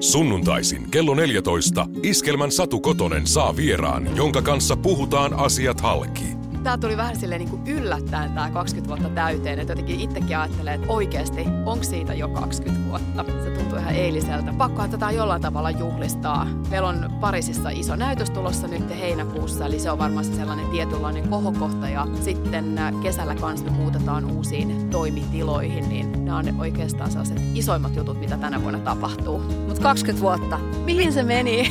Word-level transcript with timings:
Sunnuntaisin 0.00 0.90
kello 0.90 1.14
14 1.14 1.86
Iskelmän 2.02 2.52
Satu 2.52 2.80
Kotonen 2.80 3.26
saa 3.26 3.56
vieraan, 3.56 4.16
jonka 4.16 4.42
kanssa 4.42 4.76
puhutaan 4.76 5.34
asiat 5.34 5.80
halki. 5.80 6.37
Tämä 6.68 6.78
tuli 6.78 6.96
vähän 6.96 7.16
silleen 7.16 7.38
niin 7.38 7.50
kuin 7.50 7.66
yllättäen 7.66 8.32
tämä 8.32 8.50
20 8.50 8.88
vuotta 8.88 9.14
täyteen, 9.14 9.58
että 9.58 9.72
jotenkin 9.72 10.00
itsekin 10.00 10.38
ajattelee, 10.38 10.74
että 10.74 10.92
oikeasti 10.92 11.46
onko 11.64 11.84
siitä 11.84 12.14
jo 12.14 12.28
20 12.28 12.88
vuotta. 12.88 13.24
Se 13.44 13.50
tuntuu 13.50 13.78
ihan 13.78 13.94
eiliseltä. 13.94 14.52
Pakkohan 14.58 14.90
tätä 14.90 15.10
jollain 15.10 15.42
tavalla 15.42 15.70
juhlistaa. 15.70 16.46
Meillä 16.70 16.88
on 16.88 17.10
Pariisissa 17.20 17.70
iso 17.70 17.96
näytös 17.96 18.30
tulossa 18.30 18.66
nyt 18.66 18.98
heinäkuussa, 18.98 19.66
eli 19.66 19.78
se 19.78 19.90
on 19.90 19.98
varmasti 19.98 20.36
sellainen 20.36 20.66
tietynlainen 20.66 21.28
kohokohta. 21.28 21.88
Ja 21.88 22.06
sitten 22.20 22.78
äh, 22.78 22.92
kesällä 23.02 23.34
kanssa 23.34 23.66
me 23.66 23.72
muutetaan 23.72 24.24
uusiin 24.24 24.90
toimitiloihin, 24.90 25.88
niin 25.88 26.24
nämä 26.24 26.38
on 26.38 26.60
oikeastaan 26.60 27.10
sellaiset 27.10 27.42
isoimmat 27.54 27.96
jutut, 27.96 28.20
mitä 28.20 28.36
tänä 28.36 28.62
vuonna 28.62 28.80
tapahtuu. 28.80 29.38
Mutta 29.38 29.82
20 29.82 30.22
vuotta. 30.22 30.58
Mihin 30.84 31.12
se 31.12 31.22
meni? 31.22 31.68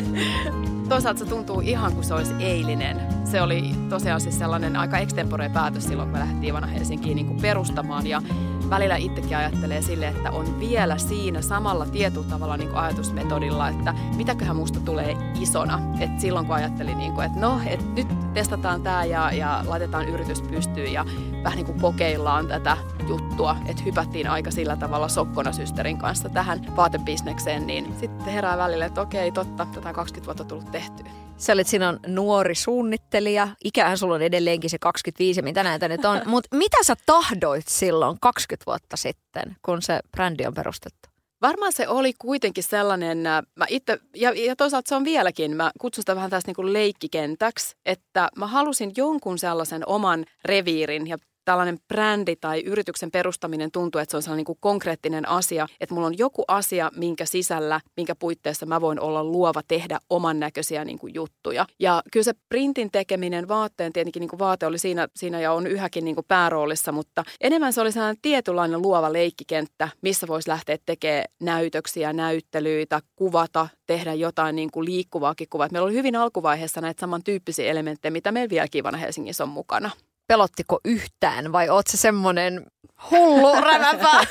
Toisaalta 0.88 1.18
se 1.18 1.24
tuntuu 1.24 1.60
ihan 1.60 1.92
kuin 1.92 2.04
se 2.04 2.14
olisi 2.14 2.34
eilinen. 2.38 3.15
Se 3.30 3.42
oli 3.42 3.74
tosiaan 3.88 4.20
siis 4.20 4.38
sellainen 4.38 4.76
aika 4.76 4.98
extempore 4.98 5.48
päätös 5.48 5.84
silloin, 5.84 6.08
kun 6.08 6.18
me 6.18 6.24
lähdettiin 6.24 6.50
Ivana 6.50 6.66
Helsinkiin 6.66 7.16
niin 7.16 7.26
kuin 7.26 7.40
perustamaan. 7.40 8.06
Ja 8.06 8.22
välillä 8.70 8.96
itsekin 8.96 9.36
ajattelee 9.36 9.82
sille, 9.82 10.08
että 10.08 10.30
on 10.30 10.60
vielä 10.60 10.98
siinä 10.98 11.42
samalla 11.42 11.86
tietyllä 11.86 12.26
tavalla 12.30 12.56
niin 12.56 12.68
kuin 12.68 12.78
ajatusmetodilla, 12.78 13.68
että 13.68 13.94
mitäköhän 14.16 14.56
musta 14.56 14.80
tulee 14.80 15.16
isona. 15.40 15.80
Et 16.00 16.20
silloin 16.20 16.46
kun 16.46 16.54
ajattelin, 16.54 16.98
niin 16.98 17.12
kuin, 17.12 17.26
että 17.26 17.40
no, 17.40 17.60
että 17.66 17.86
nyt 17.94 18.25
testataan 18.36 18.82
tämä 18.82 19.04
ja, 19.04 19.32
ja 19.32 19.64
laitetaan 19.66 20.08
yritys 20.08 20.42
pystyyn 20.42 20.92
ja 20.92 21.04
vähän 21.42 21.56
niin 21.56 21.66
kuin 21.66 21.80
kokeillaan 21.80 22.46
tätä 22.46 22.76
juttua, 23.08 23.56
että 23.66 23.82
hypättiin 23.82 24.28
aika 24.28 24.50
sillä 24.50 24.76
tavalla 24.76 25.08
sokkona 25.08 25.52
systerin 25.52 25.98
kanssa 25.98 26.28
tähän 26.28 26.76
vaatebisnekseen, 26.76 27.66
niin 27.66 27.94
sitten 28.00 28.26
herää 28.26 28.58
välillä, 28.58 28.86
että 28.86 29.00
okei, 29.00 29.32
totta, 29.32 29.66
tätä 29.74 29.92
20 29.92 30.26
vuotta 30.26 30.44
tullut 30.44 30.72
tehtyä. 30.72 31.06
Sä 31.36 31.52
olit 31.52 31.66
sinun 31.66 32.00
nuori 32.06 32.54
suunnittelija. 32.54 33.48
Ikähän 33.64 33.98
sulla 33.98 34.14
on 34.14 34.22
edelleenkin 34.22 34.70
se 34.70 34.78
25, 34.78 35.42
mitä 35.42 35.62
näitä 35.62 35.88
nyt 35.88 36.04
on. 36.04 36.20
Mutta 36.32 36.56
mitä 36.56 36.76
sä 36.82 36.94
tahdoit 37.06 37.68
silloin 37.68 38.16
20 38.20 38.66
vuotta 38.66 38.96
sitten, 38.96 39.56
kun 39.62 39.82
se 39.82 40.00
brändi 40.12 40.46
on 40.46 40.54
perustettu? 40.54 41.15
Varmaan 41.42 41.72
se 41.72 41.88
oli 41.88 42.12
kuitenkin 42.18 42.64
sellainen, 42.64 43.26
äh, 43.26 43.42
mä 43.56 43.64
itse, 43.68 43.98
ja, 44.14 44.32
ja 44.32 44.56
toisaalta 44.56 44.88
se 44.88 44.94
on 44.94 45.04
vieläkin, 45.04 45.56
mä 45.56 45.70
kutsun 45.80 46.02
sitä 46.02 46.16
vähän 46.16 46.30
tästä 46.30 46.48
niin 46.48 46.56
kuin 46.56 46.72
leikkikentäksi, 46.72 47.76
että 47.86 48.28
mä 48.36 48.46
halusin 48.46 48.92
jonkun 48.96 49.38
sellaisen 49.38 49.82
oman 49.88 50.24
reviirin 50.44 51.06
ja 51.06 51.18
tällainen 51.46 51.78
brändi 51.88 52.36
tai 52.36 52.60
yrityksen 52.60 53.10
perustaminen 53.10 53.70
tuntuu, 53.70 54.00
että 54.00 54.10
se 54.10 54.16
on 54.16 54.22
sellainen 54.22 54.38
niin 54.38 54.44
kuin 54.44 54.58
konkreettinen 54.60 55.28
asia, 55.28 55.66
että 55.80 55.94
mulla 55.94 56.06
on 56.06 56.18
joku 56.18 56.44
asia, 56.48 56.90
minkä 56.96 57.26
sisällä, 57.26 57.80
minkä 57.96 58.14
puitteissa 58.14 58.66
mä 58.66 58.80
voin 58.80 59.00
olla 59.00 59.24
luova 59.24 59.60
tehdä 59.68 59.98
oman 60.10 60.40
näköisiä 60.40 60.84
niin 60.84 60.98
kuin 60.98 61.14
juttuja. 61.14 61.66
Ja 61.80 62.02
kyllä 62.12 62.24
se 62.24 62.32
printin 62.48 62.90
tekeminen, 62.90 63.48
vaatteen, 63.48 63.92
tietenkin 63.92 64.20
niin 64.20 64.28
kuin 64.28 64.38
vaate 64.38 64.66
oli 64.66 64.78
siinä, 64.78 65.08
siinä 65.16 65.40
ja 65.40 65.52
on 65.52 65.66
yhäkin 65.66 66.04
niin 66.04 66.14
kuin 66.14 66.24
pääroolissa, 66.28 66.92
mutta 66.92 67.24
enemmän 67.40 67.72
se 67.72 67.80
oli 67.80 67.92
sellainen 67.92 68.22
tietynlainen 68.22 68.82
luova 68.82 69.12
leikkikenttä, 69.12 69.88
missä 70.02 70.26
voisi 70.26 70.50
lähteä 70.50 70.78
tekemään 70.86 71.24
näytöksiä, 71.40 72.12
näyttelyitä, 72.12 73.00
kuvata, 73.16 73.68
tehdä 73.86 74.14
jotain 74.14 74.56
niin 74.56 74.70
kuin 74.70 74.84
liikkuvaakin 74.84 75.48
kuvaa. 75.50 75.68
Meillä 75.72 75.86
oli 75.86 75.94
hyvin 75.94 76.16
alkuvaiheessa 76.16 76.80
näitä 76.80 77.00
samantyyppisiä 77.00 77.70
elementtejä, 77.70 78.10
mitä 78.10 78.32
meillä 78.32 78.50
vieläkin 78.50 78.84
Vanha 78.84 79.00
Helsingissä 79.00 79.44
on 79.44 79.50
mukana 79.50 79.90
pelottiko 80.26 80.80
yhtään 80.84 81.52
vai 81.52 81.68
oot 81.68 81.86
se 81.86 81.96
semmoinen 81.96 82.66
hullu 83.10 83.60
räväpä? 83.60 84.20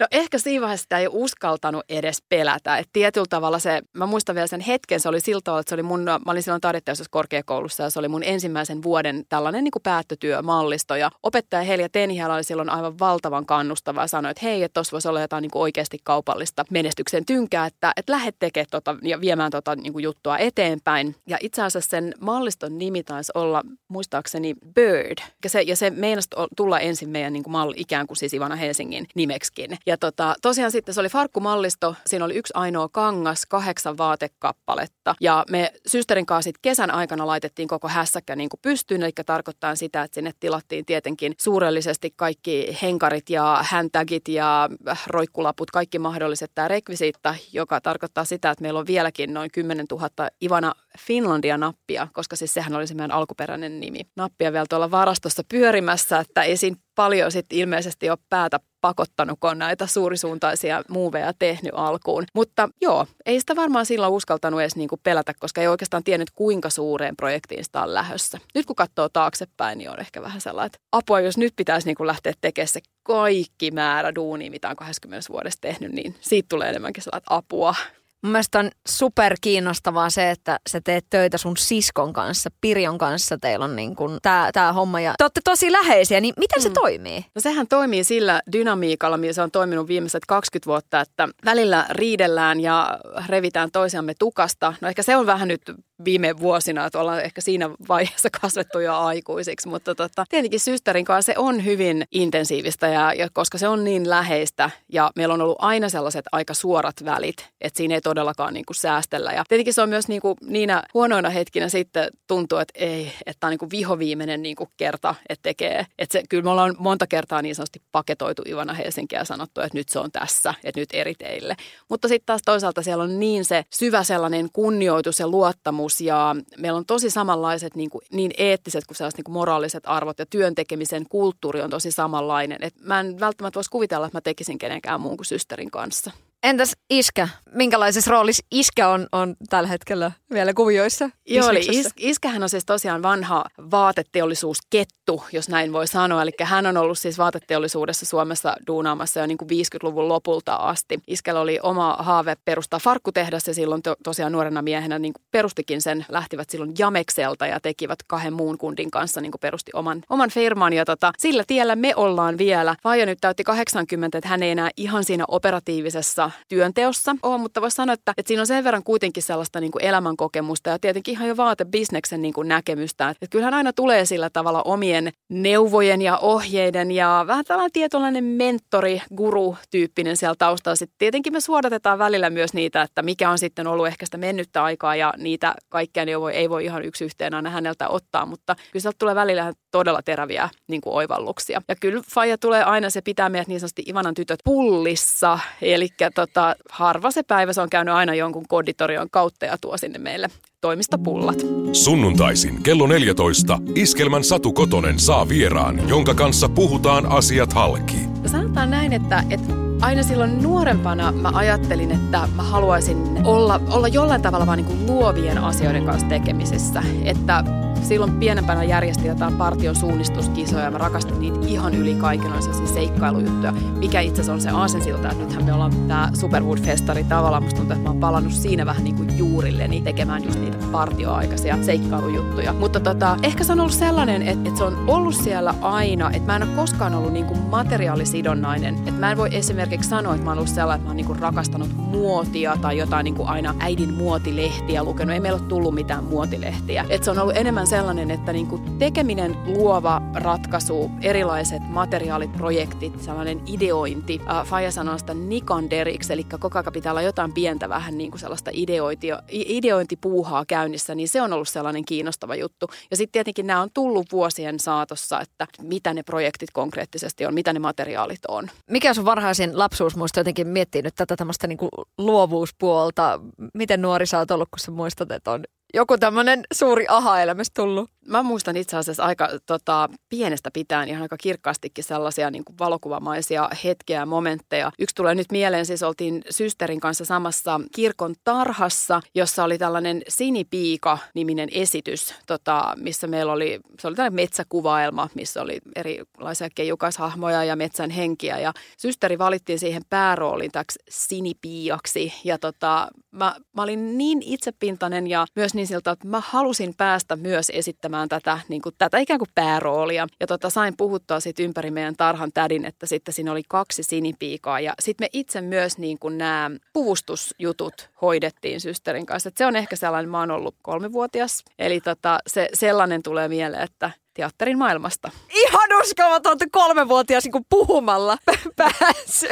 No 0.00 0.06
ehkä 0.10 0.38
siinä 0.38 0.60
vaiheessa 0.60 0.82
sitä 0.82 0.98
ei 0.98 1.08
uskaltanut 1.10 1.84
edes 1.88 2.22
pelätä. 2.28 2.76
Et 2.78 2.88
tietyllä 2.92 3.26
tavalla 3.30 3.58
se, 3.58 3.82
mä 3.92 4.06
muistan 4.06 4.34
vielä 4.34 4.46
sen 4.46 4.60
hetken, 4.60 5.00
se 5.00 5.08
oli 5.08 5.20
siltä 5.20 5.44
tavalla, 5.44 5.60
että 5.60 5.68
se 5.68 5.74
oli 5.74 5.82
mun, 5.82 6.00
mä 6.00 6.32
olin 6.32 6.42
silloin 6.42 6.60
taideteollisuus 6.60 7.08
korkeakoulussa 7.08 7.82
ja 7.82 7.90
se 7.90 7.98
oli 7.98 8.08
mun 8.08 8.22
ensimmäisen 8.22 8.82
vuoden 8.82 9.24
tällainen 9.28 9.64
niin 9.64 9.72
kuin 9.72 9.82
päättötyömallisto. 9.82 10.96
Ja 10.96 11.10
opettaja 11.22 11.62
Helja 11.62 11.88
Tenhiälä 11.88 12.34
oli 12.34 12.44
silloin 12.44 12.70
aivan 12.70 12.98
valtavan 12.98 13.46
kannustava 13.46 14.00
ja 14.00 14.06
sanoi, 14.06 14.30
että 14.30 14.46
hei, 14.46 14.62
että 14.62 14.74
tuossa 14.74 14.92
voisi 14.92 15.08
olla 15.08 15.20
jotain 15.20 15.42
niin 15.42 15.50
kuin 15.50 15.62
oikeasti 15.62 15.98
kaupallista 16.04 16.64
menestyksen 16.70 17.26
tynkää, 17.26 17.66
että, 17.66 17.92
että 17.96 18.12
lähde 18.12 18.32
tekemään 18.38 18.66
tota, 18.70 18.96
ja 19.02 19.20
viemään 19.20 19.50
tota 19.50 19.76
niin 19.76 19.92
kuin 19.92 20.02
juttua 20.02 20.38
eteenpäin. 20.38 21.16
Ja 21.26 21.38
itse 21.40 21.62
asiassa 21.62 21.90
sen 21.90 22.14
malliston 22.20 22.78
nimi 22.78 23.02
taisi 23.02 23.32
olla 23.34 23.62
muistaakseni 23.88 24.54
Bird. 24.74 25.18
Ja 25.44 25.50
se, 25.50 25.62
ja 25.62 25.76
se 25.76 25.90
meinasi 25.90 26.28
tulla 26.56 26.80
ensin 26.80 27.08
meidän 27.08 27.32
niin 27.32 27.42
kuin 27.42 27.52
malli, 27.52 27.74
ikään 27.78 28.06
kuin 28.06 28.16
siis 28.16 28.34
Ivana 28.34 28.56
Helsingin 28.56 29.06
nimeksikin. 29.14 29.78
Ja 29.90 29.96
tota, 29.96 30.34
tosiaan 30.42 30.70
sitten 30.70 30.94
se 30.94 31.00
oli 31.00 31.08
farkkumallisto. 31.08 31.94
Siinä 32.06 32.24
oli 32.24 32.34
yksi 32.34 32.52
ainoa 32.56 32.88
kangas, 32.92 33.46
kahdeksan 33.46 33.98
vaatekappaletta. 33.98 35.14
Ja 35.20 35.44
me 35.50 35.72
systerin 35.86 36.26
kanssa 36.26 36.48
sit 36.48 36.58
kesän 36.62 36.90
aikana 36.90 37.26
laitettiin 37.26 37.68
koko 37.68 37.88
hässäkkä 37.88 38.36
niin 38.36 38.48
kuin 38.48 38.60
pystyyn. 38.62 39.02
Eli 39.02 39.12
tarkoittaa 39.26 39.76
sitä, 39.76 40.02
että 40.02 40.14
sinne 40.14 40.32
tilattiin 40.40 40.84
tietenkin 40.84 41.34
suurellisesti 41.38 42.12
kaikki 42.16 42.78
henkarit 42.82 43.30
ja 43.30 43.58
häntagit 43.62 44.28
ja 44.28 44.68
roikkulaput, 45.06 45.70
kaikki 45.70 45.98
mahdolliset 45.98 46.50
tämä 46.54 46.68
rekvisiitta, 46.68 47.34
joka 47.52 47.80
tarkoittaa 47.80 48.24
sitä, 48.24 48.50
että 48.50 48.62
meillä 48.62 48.80
on 48.80 48.86
vieläkin 48.86 49.34
noin 49.34 49.50
10 49.52 49.86
000 49.90 50.08
Ivana 50.42 50.74
Finlandia-nappia, 50.98 52.08
koska 52.12 52.36
siis 52.36 52.54
sehän 52.54 52.74
oli 52.74 52.86
se 52.86 52.94
meidän 52.94 53.12
alkuperäinen 53.12 53.80
nimi. 53.80 54.00
Nappia 54.16 54.52
vielä 54.52 54.66
tuolla 54.68 54.90
varastossa 54.90 55.42
pyörimässä, 55.48 56.18
että 56.18 56.42
ei 56.42 56.56
siinä 56.56 56.76
paljon 56.94 57.32
sitten 57.32 57.58
ilmeisesti 57.58 58.10
ole 58.10 58.18
päätä 58.28 58.60
pakottanut, 58.80 59.38
kun 59.40 59.50
on 59.50 59.58
näitä 59.58 59.86
suurisuuntaisia 59.86 60.82
muuveja 60.88 61.32
tehnyt 61.38 61.72
alkuun. 61.74 62.24
Mutta 62.34 62.68
joo, 62.80 63.06
ei 63.26 63.40
sitä 63.40 63.56
varmaan 63.56 63.86
silloin 63.86 64.12
uskaltanut 64.12 64.60
edes 64.60 64.76
niinku 64.76 64.96
pelätä, 65.02 65.34
koska 65.40 65.60
ei 65.60 65.68
oikeastaan 65.68 66.04
tiennyt, 66.04 66.30
kuinka 66.30 66.70
suureen 66.70 67.16
projektiin 67.16 67.64
sitä 67.64 67.82
on 67.82 67.94
lähössä. 67.94 68.38
Nyt 68.54 68.66
kun 68.66 68.76
katsoo 68.76 69.08
taaksepäin, 69.08 69.78
niin 69.78 69.90
on 69.90 70.00
ehkä 70.00 70.22
vähän 70.22 70.40
sellainen, 70.40 70.66
että 70.66 70.78
apua, 70.92 71.20
jos 71.20 71.38
nyt 71.38 71.52
pitäisi 71.56 71.86
niinku 71.86 72.06
lähteä 72.06 72.32
tekemään 72.40 72.68
se 72.68 72.80
kaikki 73.02 73.70
määrä 73.70 74.14
duunia, 74.14 74.50
mitä 74.50 74.68
on 74.68 74.76
20 74.76 75.32
vuodessa 75.32 75.60
tehnyt, 75.60 75.92
niin 75.92 76.14
siitä 76.20 76.46
tulee 76.48 76.68
enemmänkin 76.68 77.02
sellainen 77.02 77.26
apua. 77.30 77.74
Mun 78.22 78.32
mielestä 78.32 78.58
on 78.58 78.70
super 78.88 79.36
kiinnostavaa 79.40 80.10
se, 80.10 80.30
että 80.30 80.58
sä 80.68 80.80
teet 80.84 81.06
töitä 81.10 81.38
sun 81.38 81.56
siskon 81.56 82.12
kanssa, 82.12 82.50
Pirjon 82.60 82.98
kanssa. 82.98 83.38
Teillä 83.38 83.64
on 83.64 83.76
niin 83.76 83.96
kuin 83.96 84.18
tää, 84.22 84.52
tää 84.52 84.72
homma 84.72 85.00
ja 85.00 85.14
te 85.18 85.24
olette 85.24 85.40
tosi 85.44 85.72
läheisiä, 85.72 86.20
niin 86.20 86.34
miten 86.36 86.58
mm. 86.58 86.62
se 86.62 86.70
toimii? 86.70 87.24
No 87.34 87.40
sehän 87.40 87.66
toimii 87.68 88.04
sillä 88.04 88.40
dynamiikalla, 88.52 89.16
millä 89.16 89.32
se 89.32 89.42
on 89.42 89.50
toiminut 89.50 89.88
viimeiset 89.88 90.26
20 90.26 90.66
vuotta, 90.66 91.00
että 91.00 91.28
välillä 91.44 91.86
riidellään 91.90 92.60
ja 92.60 92.98
revitään 93.28 93.70
toisiamme 93.70 94.12
tukasta. 94.18 94.74
No 94.80 94.88
ehkä 94.88 95.02
se 95.02 95.16
on 95.16 95.26
vähän 95.26 95.48
nyt 95.48 95.62
viime 96.04 96.38
vuosina, 96.38 96.86
että 96.86 97.00
ollaan 97.00 97.20
ehkä 97.20 97.40
siinä 97.40 97.70
vaiheessa 97.88 98.28
kasvettu 98.40 98.78
jo 98.78 98.96
aikuisiksi, 98.96 99.68
mutta 99.68 99.94
tota, 99.94 100.24
tietenkin 100.28 100.60
systerin 100.60 101.04
kanssa 101.04 101.32
se 101.32 101.38
on 101.38 101.64
hyvin 101.64 102.04
intensiivistä 102.12 102.88
ja, 102.88 103.14
ja 103.14 103.28
koska 103.32 103.58
se 103.58 103.68
on 103.68 103.84
niin 103.84 104.10
läheistä 104.10 104.70
ja 104.92 105.10
meillä 105.16 105.34
on 105.34 105.42
ollut 105.42 105.58
aina 105.58 105.88
sellaiset 105.88 106.24
aika 106.32 106.54
suorat 106.54 107.04
välit, 107.04 107.48
että 107.60 107.76
siinä 107.76 107.94
ei 107.94 108.00
todellakaan 108.10 108.54
niin 108.54 108.66
kuin 108.66 108.76
säästellä. 108.76 109.32
Ja 109.32 109.44
tietenkin 109.48 109.74
se 109.74 109.82
on 109.82 109.88
myös 109.88 110.08
niin 110.08 110.20
kuin 110.20 110.36
niinä 110.42 110.82
huonoina 110.94 111.30
hetkinä 111.30 111.68
sitten 111.68 112.08
tuntuu, 112.26 112.58
että 112.58 112.72
ei, 112.76 113.12
että 113.26 113.46
on 113.46 113.50
niin 113.50 113.58
kuin 113.58 113.70
vihoviimeinen 113.70 114.42
niin 114.42 114.56
kuin 114.56 114.70
kerta, 114.76 115.14
että 115.28 115.42
tekee. 115.42 115.86
Että 115.98 116.12
se, 116.12 116.22
kyllä 116.28 116.42
me 116.42 116.50
ollaan 116.50 116.76
monta 116.78 117.06
kertaa 117.06 117.42
niin 117.42 117.54
sanotusti 117.54 117.82
paketoitu 117.92 118.42
Ivana 118.46 118.74
Helsinkiä 118.74 119.18
ja 119.18 119.24
sanottu, 119.24 119.60
että 119.60 119.78
nyt 119.78 119.88
se 119.88 119.98
on 119.98 120.12
tässä, 120.12 120.54
että 120.64 120.80
nyt 120.80 120.88
eri 120.92 121.14
teille. 121.14 121.56
Mutta 121.88 122.08
sitten 122.08 122.26
taas 122.26 122.42
toisaalta 122.44 122.82
siellä 122.82 123.04
on 123.04 123.20
niin 123.20 123.44
se 123.44 123.64
syvä 123.70 124.04
sellainen 124.04 124.48
kunnioitus 124.52 125.20
ja 125.20 125.28
luottamus 125.28 126.00
ja 126.00 126.36
meillä 126.58 126.76
on 126.76 126.86
tosi 126.86 127.10
samanlaiset 127.10 127.74
niin, 127.74 127.90
kuin, 127.90 128.02
niin 128.12 128.30
eettiset 128.38 128.84
kuin 128.86 128.96
sellaiset 128.96 129.18
niin 129.18 129.24
kuin 129.24 129.34
moraaliset 129.34 129.82
arvot 129.86 130.18
ja 130.18 130.26
työn 130.26 130.54
tekemisen 130.54 131.04
kulttuuri 131.08 131.60
on 131.60 131.70
tosi 131.70 131.90
samanlainen. 131.90 132.58
Et 132.60 132.74
mä 132.80 133.00
en 133.00 133.20
välttämättä 133.20 133.58
voisi 133.58 133.70
kuvitella, 133.70 134.06
että 134.06 134.16
mä 134.16 134.20
tekisin 134.20 134.58
kenenkään 134.58 135.00
muun 135.00 135.16
kuin 135.16 135.26
systerin 135.26 135.70
kanssa. 135.70 136.10
Entäs 136.42 136.76
iskä? 136.90 137.28
Minkälaisessa 137.52 138.10
roolissa 138.10 138.46
iskä 138.50 138.88
on, 138.88 139.06
on 139.12 139.36
tällä 139.50 139.68
hetkellä 139.68 140.12
vielä 140.32 140.54
kuvioissa? 140.54 141.10
Joo, 141.26 141.50
eli 141.50 141.66
is, 141.70 141.88
iskähän 141.96 142.42
on 142.42 142.48
siis 142.48 142.64
tosiaan 142.64 143.02
vanha 143.02 143.44
vaateteollisuuskettu, 143.70 145.24
jos 145.32 145.48
näin 145.48 145.72
voi 145.72 145.86
sanoa. 145.86 146.22
Eli 146.22 146.30
hän 146.42 146.66
on 146.66 146.76
ollut 146.76 146.98
siis 146.98 147.18
vaateteollisuudessa 147.18 148.06
Suomessa 148.06 148.56
duunaamassa 148.66 149.20
jo 149.20 149.26
niin 149.26 149.38
kuin 149.38 149.48
50-luvun 149.50 150.08
lopulta 150.08 150.54
asti. 150.54 151.00
Iskällä 151.06 151.40
oli 151.40 151.58
oma 151.62 151.96
haave 151.98 152.36
perustaa 152.44 152.80
farkkutehdas 152.80 153.48
ja 153.48 153.54
silloin 153.54 153.82
to, 153.82 153.96
tosiaan 154.04 154.32
nuorena 154.32 154.62
miehenä 154.62 154.98
niin 154.98 155.12
kuin 155.12 155.24
perustikin 155.30 155.82
sen. 155.82 156.06
Lähtivät 156.08 156.50
silloin 156.50 156.72
Jamekselta 156.78 157.46
ja 157.46 157.60
tekivät 157.60 157.98
kahden 158.06 158.32
muun 158.32 158.58
kundin 158.58 158.90
kanssa 158.90 159.20
niin 159.20 159.32
kuin 159.32 159.40
perusti 159.40 159.70
oman, 159.74 160.02
oman 160.10 160.30
firman. 160.30 160.72
Ja 160.72 160.84
tota, 160.84 161.12
sillä 161.18 161.44
tiellä 161.46 161.76
me 161.76 161.92
ollaan 161.96 162.38
vielä. 162.38 162.76
Vaija 162.84 163.06
nyt 163.06 163.18
täytti 163.20 163.44
80, 163.44 164.18
että 164.18 164.28
hän 164.28 164.42
ei 164.42 164.50
enää 164.50 164.70
ihan 164.76 165.04
siinä 165.04 165.24
operatiivisessa 165.28 166.29
työnteossa 166.48 167.16
ole, 167.22 167.38
mutta 167.38 167.60
voisi 167.60 167.74
sanoa, 167.74 167.92
että, 167.92 168.12
että 168.16 168.28
siinä 168.28 168.40
on 168.40 168.46
sen 168.46 168.64
verran 168.64 168.82
kuitenkin 168.82 169.22
sellaista 169.22 169.60
niin 169.60 169.72
kuin 169.72 169.84
elämänkokemusta 169.84 170.70
ja 170.70 170.78
tietenkin 170.78 171.12
ihan 171.12 171.28
jo 171.28 171.36
vaatebisneksen 171.36 172.22
niin 172.22 172.34
kuin 172.34 172.48
näkemystä. 172.48 173.08
Että 173.08 173.26
kyllähän 173.30 173.54
aina 173.54 173.72
tulee 173.72 174.04
sillä 174.04 174.30
tavalla 174.30 174.62
omien 174.62 175.12
neuvojen 175.28 176.02
ja 176.02 176.18
ohjeiden 176.18 176.90
ja 176.90 177.24
vähän 177.26 177.44
tällainen 177.44 177.72
tietynlainen 177.72 178.24
mentori, 178.24 179.02
guru-tyyppinen 179.16 180.16
siellä 180.16 180.34
taustalla. 180.38 180.76
Sitten 180.76 180.98
tietenkin 180.98 181.32
me 181.32 181.40
suodatetaan 181.40 181.98
välillä 181.98 182.30
myös 182.30 182.54
niitä, 182.54 182.82
että 182.82 183.02
mikä 183.02 183.30
on 183.30 183.38
sitten 183.38 183.66
ollut 183.66 183.86
ehkä 183.86 184.06
sitä 184.06 184.18
mennyttä 184.18 184.64
aikaa 184.64 184.96
ja 184.96 185.14
niitä 185.16 185.54
kaikkia 185.68 186.04
neuvoja 186.04 186.36
ei 186.36 186.50
voi 186.50 186.64
ihan 186.64 186.84
yksi 186.84 187.04
yhteen 187.04 187.34
aina 187.34 187.50
häneltä 187.50 187.88
ottaa, 187.88 188.26
mutta 188.26 188.56
kyllä 188.72 188.82
sieltä 188.82 188.96
tulee 188.98 189.14
välillä 189.14 189.52
todella 189.70 190.02
teräviä 190.02 190.48
niin 190.66 190.80
kuin 190.80 190.94
oivalluksia. 190.94 191.62
Ja 191.68 191.76
kyllä 191.76 192.02
Faija 192.14 192.38
tulee 192.38 192.64
aina, 192.64 192.90
se 192.90 193.00
pitää 193.00 193.28
meidät 193.28 193.48
niin 193.48 193.60
sanotusti 193.60 193.82
Ivanan 193.88 194.14
tytöt 194.14 194.40
pullissa, 194.44 195.38
eli 195.62 195.88
tota, 196.26 196.56
harva 196.70 197.10
se 197.10 197.22
päivä 197.22 197.52
se 197.52 197.60
on 197.60 197.70
käynyt 197.70 197.94
aina 197.94 198.14
jonkun 198.14 198.48
koditorion 198.48 199.10
kautta 199.10 199.46
ja 199.46 199.58
tuo 199.60 199.76
sinne 199.76 199.98
meille 199.98 200.28
toimistopullat. 200.60 201.38
Sunnuntaisin 201.72 202.62
kello 202.62 202.86
14 202.86 203.58
Iskelmän 203.74 204.24
Satu 204.24 204.52
Kotonen 204.52 204.98
saa 204.98 205.28
vieraan, 205.28 205.88
jonka 205.88 206.14
kanssa 206.14 206.48
puhutaan 206.48 207.06
asiat 207.06 207.52
halki. 207.52 207.96
Sanotaan 208.26 208.70
näin, 208.70 208.92
että, 208.92 209.24
että 209.30 209.52
aina 209.80 210.02
silloin 210.02 210.42
nuorempana 210.42 211.12
mä 211.12 211.30
ajattelin, 211.34 211.90
että 211.90 212.28
mä 212.36 212.42
haluaisin 212.42 212.96
olla, 213.24 213.60
olla 213.70 213.88
jollain 213.88 214.22
tavalla 214.22 214.46
vaan 214.46 214.58
niin 214.58 214.66
kuin 214.66 214.86
luovien 214.86 215.38
asioiden 215.38 215.84
kanssa 215.86 216.08
tekemisissä. 216.08 216.82
Että 217.04 217.44
silloin 217.82 218.12
pienempänä 218.12 218.64
järjestin 218.64 219.06
jotain 219.06 219.34
partion 219.34 219.76
suunnistuskisoja 219.76 220.64
ja 220.64 220.70
mä 220.70 220.78
rakastin 220.78 221.20
niitä 221.20 221.38
ihan 221.46 221.74
yli 221.74 221.94
kaiken 221.94 222.42
sellaisia 222.42 222.74
seikkailujuttuja. 222.74 223.52
Mikä 223.52 224.00
itse 224.00 224.20
asiassa 224.20 224.32
on 224.32 224.40
se 224.40 224.50
aasensilta, 224.50 225.10
että 225.10 225.24
nythän 225.24 225.44
me 225.44 225.52
ollaan 225.52 225.72
tämä 225.88 226.10
Superwood-festari 226.14 227.04
tavallaan. 227.04 227.42
Musta 227.42 227.56
tuntuu, 227.56 227.72
että 227.72 227.84
mä 227.84 227.90
oon 227.90 228.00
palannut 228.00 228.32
siinä 228.32 228.66
vähän 228.66 228.84
niin 228.84 228.96
kuin 228.96 229.18
juurilleni 229.18 229.80
tekemään 229.82 230.24
just 230.24 230.40
niitä 230.40 230.56
partioaikaisia 230.72 231.64
seikkailujuttuja. 231.64 232.52
Mutta 232.52 232.80
tota, 232.80 233.16
ehkä 233.22 233.44
se 233.44 233.52
on 233.52 233.60
ollut 233.60 233.74
sellainen, 233.74 234.22
että, 234.22 234.48
että 234.48 234.58
se 234.58 234.64
on 234.64 234.84
ollut 234.86 235.14
siellä 235.14 235.54
aina, 235.60 236.10
että 236.10 236.26
mä 236.26 236.36
en 236.36 236.42
ole 236.42 236.56
koskaan 236.56 236.94
ollut 236.94 237.12
niin 237.12 237.26
kuin 237.26 237.40
materiaalisidonnainen. 237.40 238.74
Että 238.74 239.00
mä 239.00 239.10
en 239.10 239.16
voi 239.16 239.28
esimerkiksi 239.32 239.88
sanoa, 239.88 240.14
että 240.14 240.24
mä 240.24 240.30
oon 240.30 240.38
ollut 240.38 240.50
sellainen, 240.50 240.74
että 240.74 240.84
mä 240.84 240.90
oon 240.90 240.96
niin 240.96 241.06
kuin 241.06 241.18
rakastanut 241.18 241.68
muotia 241.76 242.56
tai 242.60 242.78
jotain 242.78 243.04
niin 243.04 243.14
kuin 243.14 243.28
aina 243.28 243.54
äidin 243.58 243.94
muotilehtiä 243.94 244.84
lukenut. 244.84 245.14
Ei 245.14 245.20
meillä 245.20 245.38
ole 245.38 245.48
tullut 245.48 245.74
mitään 245.74 246.04
muotilehtiä. 246.04 246.84
Että 246.88 247.04
se 247.04 247.10
on 247.10 247.18
ollut 247.18 247.36
enemmän 247.36 247.66
sellainen, 247.70 248.10
että 248.10 248.32
niin 248.32 248.46
kuin 248.46 248.78
tekeminen, 248.78 249.36
luova 249.46 250.02
ratkaisu, 250.14 250.90
erilaiset 251.02 251.62
materiaalit, 251.68 252.32
projektit, 252.32 253.02
sellainen 253.02 253.42
ideointi. 253.46 254.20
Äh, 254.30 254.46
Faija 254.46 254.70
sanoo 254.70 254.98
sitä 254.98 255.14
nikanderiksi, 255.14 256.12
eli 256.12 256.24
koko 256.24 256.58
ajan 256.58 256.72
pitää 256.72 256.92
olla 256.92 257.02
jotain 257.02 257.32
pientä 257.32 257.68
vähän 257.68 257.98
niin 257.98 258.10
kuin 258.10 258.20
sellaista 258.20 258.50
ideointia, 258.54 259.22
ideointipuuhaa 259.30 260.44
käynnissä, 260.44 260.94
niin 260.94 261.08
se 261.08 261.22
on 261.22 261.32
ollut 261.32 261.48
sellainen 261.48 261.84
kiinnostava 261.84 262.34
juttu. 262.34 262.66
Ja 262.90 262.96
sitten 262.96 263.12
tietenkin 263.12 263.46
nämä 263.46 263.62
on 263.62 263.70
tullut 263.74 264.06
vuosien 264.12 264.60
saatossa, 264.60 265.20
että 265.20 265.46
mitä 265.62 265.94
ne 265.94 266.02
projektit 266.02 266.50
konkreettisesti 266.52 267.26
on, 267.26 267.34
mitä 267.34 267.52
ne 267.52 267.58
materiaalit 267.58 268.26
on. 268.28 268.50
Mikä 268.70 268.94
sun 268.94 269.04
varhaisin 269.04 269.58
lapsuusmuisto 269.58 270.20
jotenkin 270.20 270.48
miettii 270.48 270.82
nyt 270.82 270.94
tätä 270.94 271.16
tämmöistä 271.16 271.46
niin 271.46 271.58
luovuuspuolta? 271.98 273.20
Miten 273.54 273.82
nuori 273.82 274.06
sä 274.06 274.18
oot 274.18 274.30
ollut, 274.30 274.48
kun 274.50 274.58
sä 274.58 274.70
muistat, 274.70 275.10
että 275.10 275.30
on 275.30 275.44
joku 275.74 275.98
tämmöinen 275.98 276.42
suuri 276.52 276.86
aha-elämys 276.88 277.50
tullut? 277.50 277.90
Mä 278.06 278.22
muistan 278.22 278.56
itse 278.56 278.76
asiassa 278.76 279.04
aika 279.04 279.28
tota, 279.46 279.88
pienestä 280.08 280.50
pitäen 280.50 280.88
ihan 280.88 281.02
aika 281.02 281.16
kirkkaastikin 281.16 281.84
sellaisia 281.84 282.30
niin 282.30 282.44
kuin 282.44 282.58
valokuvamaisia 282.58 283.50
hetkiä 283.64 283.98
ja 283.98 284.06
momentteja. 284.06 284.72
Yksi 284.78 284.94
tulee 284.94 285.14
nyt 285.14 285.32
mieleen, 285.32 285.66
siis 285.66 285.82
oltiin 285.82 286.22
systerin 286.30 286.80
kanssa 286.80 287.04
samassa 287.04 287.60
kirkon 287.74 288.14
tarhassa, 288.24 289.00
jossa 289.14 289.44
oli 289.44 289.58
tällainen 289.58 290.02
Sinipiika-niminen 290.08 291.48
esitys, 291.52 292.14
tota, 292.26 292.74
missä 292.76 293.06
meillä 293.06 293.32
oli, 293.32 293.60
se 293.80 293.88
oli 293.88 293.96
tällainen 293.96 294.14
metsäkuvaelma, 294.14 295.08
missä 295.14 295.42
oli 295.42 295.58
erilaisia 295.76 296.48
keijukaishahmoja 296.54 297.44
ja 297.44 297.56
metsän 297.56 297.90
henkiä. 297.90 298.38
Ja 298.38 298.52
systeri 298.78 299.18
valittiin 299.18 299.58
siihen 299.58 299.82
päärooliin 299.90 300.52
täksi 300.52 300.78
Sinipiiaksi. 300.88 302.12
Ja 302.24 302.38
tota, 302.38 302.88
mä, 303.10 303.36
mä 303.56 303.62
olin 303.62 303.98
niin 303.98 304.22
itsepintainen 304.22 305.06
ja 305.06 305.26
myös 305.36 305.54
siltä, 305.66 305.90
että 305.90 306.08
mä 306.08 306.22
halusin 306.24 306.74
päästä 306.76 307.16
myös 307.16 307.50
esittämään 307.54 308.08
tätä, 308.08 308.38
niin 308.48 308.62
kuin, 308.62 308.74
tätä 308.78 308.98
ikään 308.98 309.18
kuin 309.18 309.30
pääroolia. 309.34 310.06
Ja 310.20 310.26
tota, 310.26 310.50
sain 310.50 310.76
puhuttua 310.76 311.20
sitten 311.20 311.44
ympäri 311.44 311.70
meidän 311.70 311.96
tarhan 311.96 312.32
tädin, 312.34 312.64
että 312.64 312.86
sitten 312.86 313.14
siinä 313.14 313.32
oli 313.32 313.42
kaksi 313.48 313.82
sinipiikaa. 313.82 314.60
Ja 314.60 314.74
sitten 314.80 315.04
me 315.04 315.08
itse 315.12 315.40
myös 315.40 315.78
niin 315.78 315.98
kuin 315.98 316.18
nämä 316.18 316.50
puvustusjutut 316.72 317.90
hoidettiin 318.02 318.60
systerin 318.60 319.06
kanssa. 319.06 319.28
Et 319.28 319.36
se 319.36 319.46
on 319.46 319.56
ehkä 319.56 319.76
sellainen, 319.76 320.10
mä 320.10 320.18
oon 320.20 320.30
ollut 320.30 320.54
kolmivuotias. 320.62 321.44
Eli 321.58 321.80
tota, 321.80 322.18
se, 322.26 322.48
sellainen 322.54 323.02
tulee 323.02 323.28
mieleen, 323.28 323.62
että 323.62 323.90
teatterin 324.14 324.58
maailmasta. 324.58 325.10
Ihan 325.34 325.68
uskomatonta 325.82 326.44
kolmevuotias 326.52 327.24
niin 327.24 327.44
puhumalla 327.50 328.18
pääsy. 328.56 329.28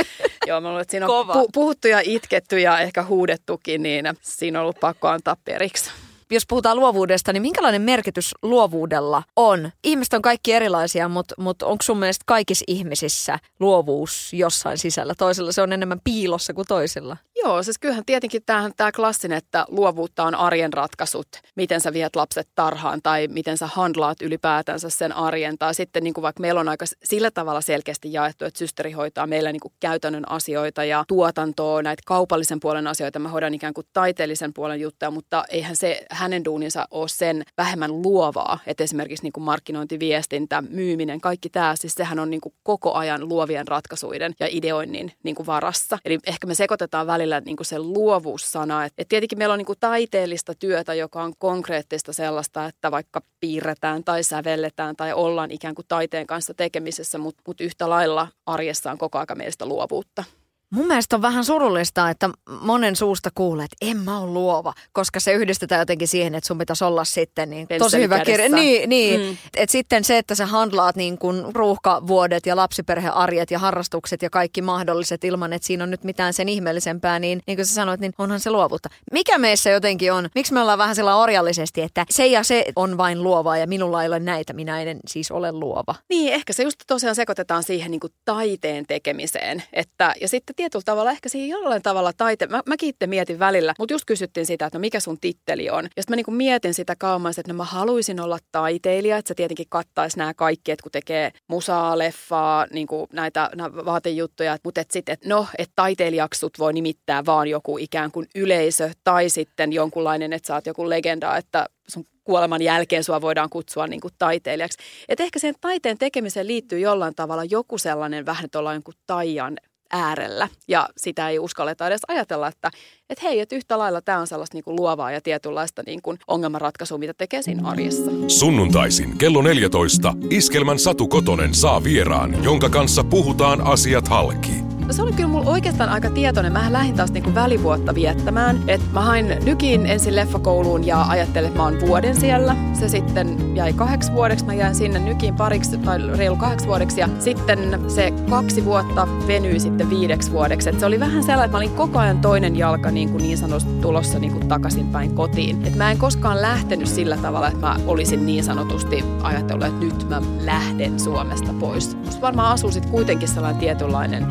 Joo, 0.46 0.60
mä 0.60 0.68
luulen, 0.68 0.82
että 0.82 0.90
siinä 0.90 1.06
on 1.06 1.26
pu- 1.26 1.48
puhuttu 1.52 1.88
ja 1.88 2.00
itketty 2.04 2.60
ja 2.60 2.80
ehkä 2.80 3.02
huudettukin, 3.02 3.82
niin 3.82 4.04
siinä 4.22 4.58
on 4.58 4.62
ollut 4.62 4.80
pakko 4.80 5.08
antaa 5.08 5.36
periksi 5.44 5.90
jos 6.30 6.46
puhutaan 6.48 6.76
luovuudesta, 6.76 7.32
niin 7.32 7.42
minkälainen 7.42 7.82
merkitys 7.82 8.34
luovuudella 8.42 9.22
on? 9.36 9.70
Ihmiset 9.84 10.14
on 10.14 10.22
kaikki 10.22 10.52
erilaisia, 10.52 11.08
mutta, 11.08 11.34
mutta 11.38 11.66
onko 11.66 11.82
sun 11.82 11.98
mielestä 11.98 12.22
kaikissa 12.26 12.64
ihmisissä 12.68 13.38
luovuus 13.60 14.32
jossain 14.32 14.78
sisällä? 14.78 15.14
Toisella 15.18 15.52
se 15.52 15.62
on 15.62 15.72
enemmän 15.72 16.00
piilossa 16.04 16.54
kuin 16.54 16.66
toisilla. 16.66 17.16
Joo, 17.48 17.62
siis 17.62 17.78
kyllähän 17.78 18.04
tietenkin 18.04 18.42
tämähän 18.46 18.72
tämä 18.76 18.92
klassinen, 18.92 19.38
että 19.38 19.64
luovuutta 19.68 20.24
on 20.24 20.34
arjen 20.34 20.72
ratkaisut, 20.72 21.28
miten 21.56 21.80
sä 21.80 21.92
viet 21.92 22.16
lapset 22.16 22.48
tarhaan 22.54 23.00
tai 23.02 23.28
miten 23.28 23.58
sä 23.58 23.66
handlaat 23.66 24.22
ylipäätänsä 24.22 24.90
sen 24.90 25.12
arjen. 25.12 25.58
Tai 25.58 25.74
sitten 25.74 26.04
niin 26.04 26.14
kuin 26.14 26.22
vaikka 26.22 26.40
meillä 26.40 26.60
on 26.60 26.68
aika 26.68 26.84
sillä 27.04 27.30
tavalla 27.30 27.60
selkeästi 27.60 28.12
jaettu, 28.12 28.44
että 28.44 28.58
systeri 28.58 28.92
hoitaa 28.92 29.26
meillä 29.26 29.52
niin 29.52 29.60
kuin 29.60 29.72
käytännön 29.80 30.30
asioita 30.30 30.84
ja 30.84 31.04
tuotantoa, 31.08 31.82
näitä 31.82 32.02
kaupallisen 32.06 32.60
puolen 32.60 32.86
asioita. 32.86 33.18
Mä 33.18 33.28
hoidan 33.28 33.54
ikään 33.54 33.74
kuin 33.74 33.86
taiteellisen 33.92 34.54
puolen 34.54 34.80
juttuja, 34.80 35.10
mutta 35.10 35.44
eihän 35.48 35.76
se 35.76 36.06
hänen 36.10 36.44
duuninsa 36.44 36.88
ole 36.90 37.08
sen 37.08 37.42
vähemmän 37.56 38.02
luovaa. 38.02 38.58
Että 38.66 38.84
esimerkiksi 38.84 39.24
niin 39.24 39.32
kuin 39.32 39.44
markkinointiviestintä, 39.44 40.62
myyminen, 40.70 41.20
kaikki 41.20 41.50
tämä, 41.50 41.76
siis 41.76 41.94
sehän 41.94 42.18
on 42.18 42.30
niin 42.30 42.40
kuin 42.40 42.54
koko 42.62 42.94
ajan 42.94 43.28
luovien 43.28 43.68
ratkaisuiden 43.68 44.34
ja 44.40 44.46
ideoinnin 44.50 45.12
niin 45.22 45.34
kuin 45.34 45.46
varassa. 45.46 45.98
Eli 46.04 46.18
ehkä 46.26 46.46
me 46.46 46.54
sekoitetaan 46.54 47.06
välillä 47.06 47.37
niin 47.46 47.56
kuin 47.56 47.66
se 47.66 47.78
luovuussana. 47.78 48.84
Että 48.84 49.02
et 49.02 49.08
tietenkin 49.08 49.38
meillä 49.38 49.52
on 49.52 49.58
niin 49.58 49.66
kuin 49.66 49.78
taiteellista 49.80 50.54
työtä, 50.54 50.94
joka 50.94 51.22
on 51.22 51.32
konkreettista 51.38 52.12
sellaista, 52.12 52.66
että 52.66 52.90
vaikka 52.90 53.22
piirretään 53.40 54.04
tai 54.04 54.22
sävelletään 54.22 54.96
tai 54.96 55.12
ollaan 55.12 55.50
ikään 55.50 55.74
kuin 55.74 55.86
taiteen 55.88 56.26
kanssa 56.26 56.54
tekemisessä, 56.54 57.18
mutta 57.18 57.42
mut 57.46 57.60
yhtä 57.60 57.90
lailla 57.90 58.28
arjessa 58.46 58.90
on 58.90 58.98
koko 58.98 59.18
ajan 59.18 59.38
meistä 59.38 59.66
luovuutta. 59.66 60.24
Mun 60.70 60.86
mielestä 60.86 61.16
on 61.16 61.22
vähän 61.22 61.44
surullista, 61.44 62.10
että 62.10 62.30
monen 62.60 62.96
suusta 62.96 63.30
kuulee, 63.34 63.64
että 63.64 63.76
en 63.80 63.96
mä 63.96 64.20
ole 64.20 64.30
luova, 64.30 64.74
koska 64.92 65.20
se 65.20 65.32
yhdistetään 65.32 65.78
jotenkin 65.78 66.08
siihen, 66.08 66.34
että 66.34 66.48
sun 66.48 66.58
pitäisi 66.58 66.84
olla 66.84 67.04
sitten 67.04 67.50
niin 67.50 67.68
tosi 67.78 67.98
hyvä 67.98 68.24
kirja. 68.24 68.48
Niin, 68.48 68.88
niin. 68.88 69.20
Mm. 69.20 69.36
että 69.56 69.72
sitten 69.72 70.04
se, 70.04 70.18
että 70.18 70.34
sä 70.34 70.46
handlaat 70.46 70.96
niin 70.96 71.18
kuin 71.18 71.44
ruuhkavuodet 71.54 72.46
ja 72.46 72.56
lapsiperhearjet 72.56 73.50
ja 73.50 73.58
harrastukset 73.58 74.22
ja 74.22 74.30
kaikki 74.30 74.62
mahdolliset 74.62 75.24
ilman, 75.24 75.52
että 75.52 75.66
siinä 75.66 75.84
on 75.84 75.90
nyt 75.90 76.04
mitään 76.04 76.32
sen 76.32 76.48
ihmeellisempää, 76.48 77.18
niin 77.18 77.40
niin 77.46 77.56
kuin 77.56 77.66
sä 77.66 77.74
sanoit, 77.74 78.00
niin 78.00 78.12
onhan 78.18 78.40
se 78.40 78.50
luovuutta. 78.50 78.88
Mikä 79.12 79.38
meissä 79.38 79.70
jotenkin 79.70 80.12
on? 80.12 80.28
Miksi 80.34 80.54
me 80.54 80.60
ollaan 80.60 80.78
vähän 80.78 80.94
sillä 80.94 81.16
orjallisesti, 81.16 81.82
että 81.82 82.06
se 82.10 82.26
ja 82.26 82.42
se 82.42 82.64
on 82.76 82.96
vain 82.96 83.22
luovaa 83.22 83.58
ja 83.58 83.66
minulla 83.66 84.02
ei 84.02 84.08
ole 84.08 84.20
näitä, 84.20 84.52
minä 84.52 84.82
en 84.82 85.00
siis 85.06 85.30
ole 85.30 85.52
luova? 85.52 85.94
Niin, 86.08 86.32
ehkä 86.32 86.52
se 86.52 86.62
just 86.62 86.80
tosiaan 86.86 87.14
sekoitetaan 87.14 87.62
siihen 87.62 87.90
niin 87.90 88.00
kuin 88.00 88.12
taiteen 88.24 88.86
tekemiseen. 88.86 89.62
Että, 89.72 90.14
ja 90.20 90.28
sitten 90.28 90.57
tietyllä 90.58 90.82
tavalla 90.84 91.10
ehkä 91.10 91.28
siihen 91.28 91.48
jollain 91.48 91.82
tavalla 91.82 92.12
taite. 92.12 92.46
Mä, 92.46 92.62
mäkin 92.66 92.88
itse 92.88 93.06
mietin 93.06 93.38
välillä, 93.38 93.74
mutta 93.78 93.94
just 93.94 94.04
kysyttiin 94.04 94.46
sitä, 94.46 94.66
että 94.66 94.78
no 94.78 94.80
mikä 94.80 95.00
sun 95.00 95.20
titteli 95.20 95.70
on. 95.70 95.84
Ja 95.84 96.02
sitten 96.02 96.12
mä 96.12 96.16
niinku 96.16 96.30
mietin 96.30 96.74
sitä 96.74 96.96
kauemmas, 96.98 97.38
että 97.38 97.52
no 97.52 97.56
mä 97.56 97.64
haluaisin 97.64 98.20
olla 98.20 98.38
taiteilija, 98.52 99.16
että 99.16 99.28
se 99.28 99.34
tietenkin 99.34 99.66
kattaisi 99.68 100.18
nämä 100.18 100.34
kaikki, 100.34 100.72
että 100.72 100.82
kun 100.82 100.92
tekee 100.92 101.32
musaa, 101.48 101.98
leffaa, 101.98 102.66
niinku 102.72 103.08
näitä, 103.12 103.50
vaatejuttuja, 103.84 104.58
mutta 104.64 104.80
että 104.80 104.92
sitten, 104.92 105.12
että 105.12 105.28
no, 105.28 105.46
että 105.58 105.72
taiteilijaksi 105.76 106.38
sut 106.38 106.58
voi 106.58 106.72
nimittää 106.72 107.24
vaan 107.26 107.48
joku 107.48 107.78
ikään 107.78 108.10
kuin 108.10 108.26
yleisö 108.34 108.90
tai 109.04 109.28
sitten 109.28 109.72
jonkunlainen, 109.72 110.32
että 110.32 110.46
sä 110.46 110.54
oot 110.54 110.66
joku 110.66 110.88
legenda, 110.88 111.36
että 111.36 111.66
sun 111.88 112.04
kuoleman 112.24 112.62
jälkeen 112.62 113.04
sua 113.04 113.20
voidaan 113.20 113.50
kutsua 113.50 113.86
niin 113.86 114.00
kuin 114.00 114.14
taiteilijaksi. 114.18 114.78
Et 115.08 115.20
ehkä 115.20 115.38
sen 115.38 115.54
taiteen 115.60 115.98
tekemiseen 115.98 116.46
liittyy 116.46 116.78
jollain 116.78 117.14
tavalla 117.14 117.44
joku 117.44 117.78
sellainen 117.78 118.26
vähän, 118.26 118.44
että 118.44 118.58
ollaan 118.58 118.76
jonkun 118.76 118.94
taian 119.06 119.56
äärellä. 119.92 120.48
Ja 120.68 120.88
sitä 120.96 121.28
ei 121.28 121.38
uskalleta 121.38 121.86
edes 121.86 122.00
ajatella, 122.08 122.48
että, 122.48 122.70
että 123.10 123.22
hei, 123.26 123.40
että 123.40 123.56
yhtä 123.56 123.78
lailla 123.78 124.00
tämä 124.00 124.18
on 124.18 124.26
sellaista 124.26 124.56
niin 124.56 124.64
kuin 124.64 124.76
luovaa 124.76 125.12
ja 125.12 125.20
tietynlaista 125.20 125.82
niin 125.86 126.00
ongelmanratkaisua, 126.28 126.98
mitä 126.98 127.14
tekee 127.14 127.42
siinä 127.42 127.68
arjessa. 127.68 128.10
Sunnuntaisin 128.28 129.18
kello 129.18 129.42
14 129.42 130.14
Iskelmän 130.30 130.78
Satu 130.78 131.08
Kotonen 131.08 131.54
saa 131.54 131.84
vieraan, 131.84 132.44
jonka 132.44 132.68
kanssa 132.68 133.04
puhutaan 133.04 133.60
asiat 133.60 134.08
halki. 134.08 134.67
No 134.88 134.94
se 134.94 135.02
oli 135.02 135.12
kyllä 135.12 135.28
mulla 135.28 135.50
oikeastaan 135.50 135.90
aika 135.90 136.10
tietoinen. 136.10 136.52
Mä 136.52 136.72
lähdin 136.72 136.94
taas 136.94 137.12
niinku 137.12 137.34
välivuotta 137.34 137.94
viettämään. 137.94 138.58
Et 138.68 138.80
mä 138.92 139.00
hain 139.00 139.36
nykin 139.44 139.86
ensin 139.86 140.16
leffakouluun 140.16 140.86
ja 140.86 141.02
ajattelin, 141.02 141.46
että 141.46 141.58
mä 141.58 141.64
oon 141.64 141.80
vuoden 141.80 142.16
siellä. 142.16 142.56
Se 142.72 142.88
sitten 142.88 143.56
jäi 143.56 143.72
kahdeksi 143.72 144.12
vuodeksi. 144.12 144.44
Mä 144.44 144.54
jäin 144.54 144.74
sinne 144.74 144.98
nykin 144.98 145.34
pariksi 145.34 145.78
tai 145.78 145.98
reilu 146.16 146.36
kahdeksi 146.36 146.66
vuodeksi. 146.66 147.00
Ja 147.00 147.08
sitten 147.18 147.80
se 147.88 148.12
kaksi 148.30 148.64
vuotta 148.64 149.08
venyi 149.26 149.60
sitten 149.60 149.90
viideksi 149.90 150.32
vuodeksi. 150.32 150.68
Et 150.68 150.80
se 150.80 150.86
oli 150.86 151.00
vähän 151.00 151.22
sellainen, 151.22 151.44
että 151.44 151.54
mä 151.54 151.58
olin 151.58 151.76
koko 151.76 151.98
ajan 151.98 152.20
toinen 152.20 152.56
jalka 152.56 152.90
niin, 152.90 153.10
kuin 153.10 153.22
niin 153.22 153.38
sanotusti 153.38 153.80
tulossa 153.80 154.18
niin 154.18 154.32
kuin 154.32 154.48
takaisinpäin 154.48 155.14
kotiin. 155.14 155.66
Et 155.66 155.76
mä 155.76 155.90
en 155.90 155.98
koskaan 155.98 156.42
lähtenyt 156.42 156.88
sillä 156.88 157.16
tavalla, 157.16 157.48
että 157.48 157.66
mä 157.66 157.76
olisin 157.86 158.26
niin 158.26 158.44
sanotusti 158.44 159.04
ajatellut, 159.22 159.66
että 159.66 159.84
nyt 159.84 160.08
mä 160.08 160.22
lähden 160.44 161.00
Suomesta 161.00 161.52
pois. 161.60 161.96
Musta 162.04 162.20
varmaan 162.20 162.52
asuu 162.52 162.70
sitten 162.70 162.92
kuitenkin 162.92 163.28
sellainen 163.28 163.60
tietynlainen 163.60 164.26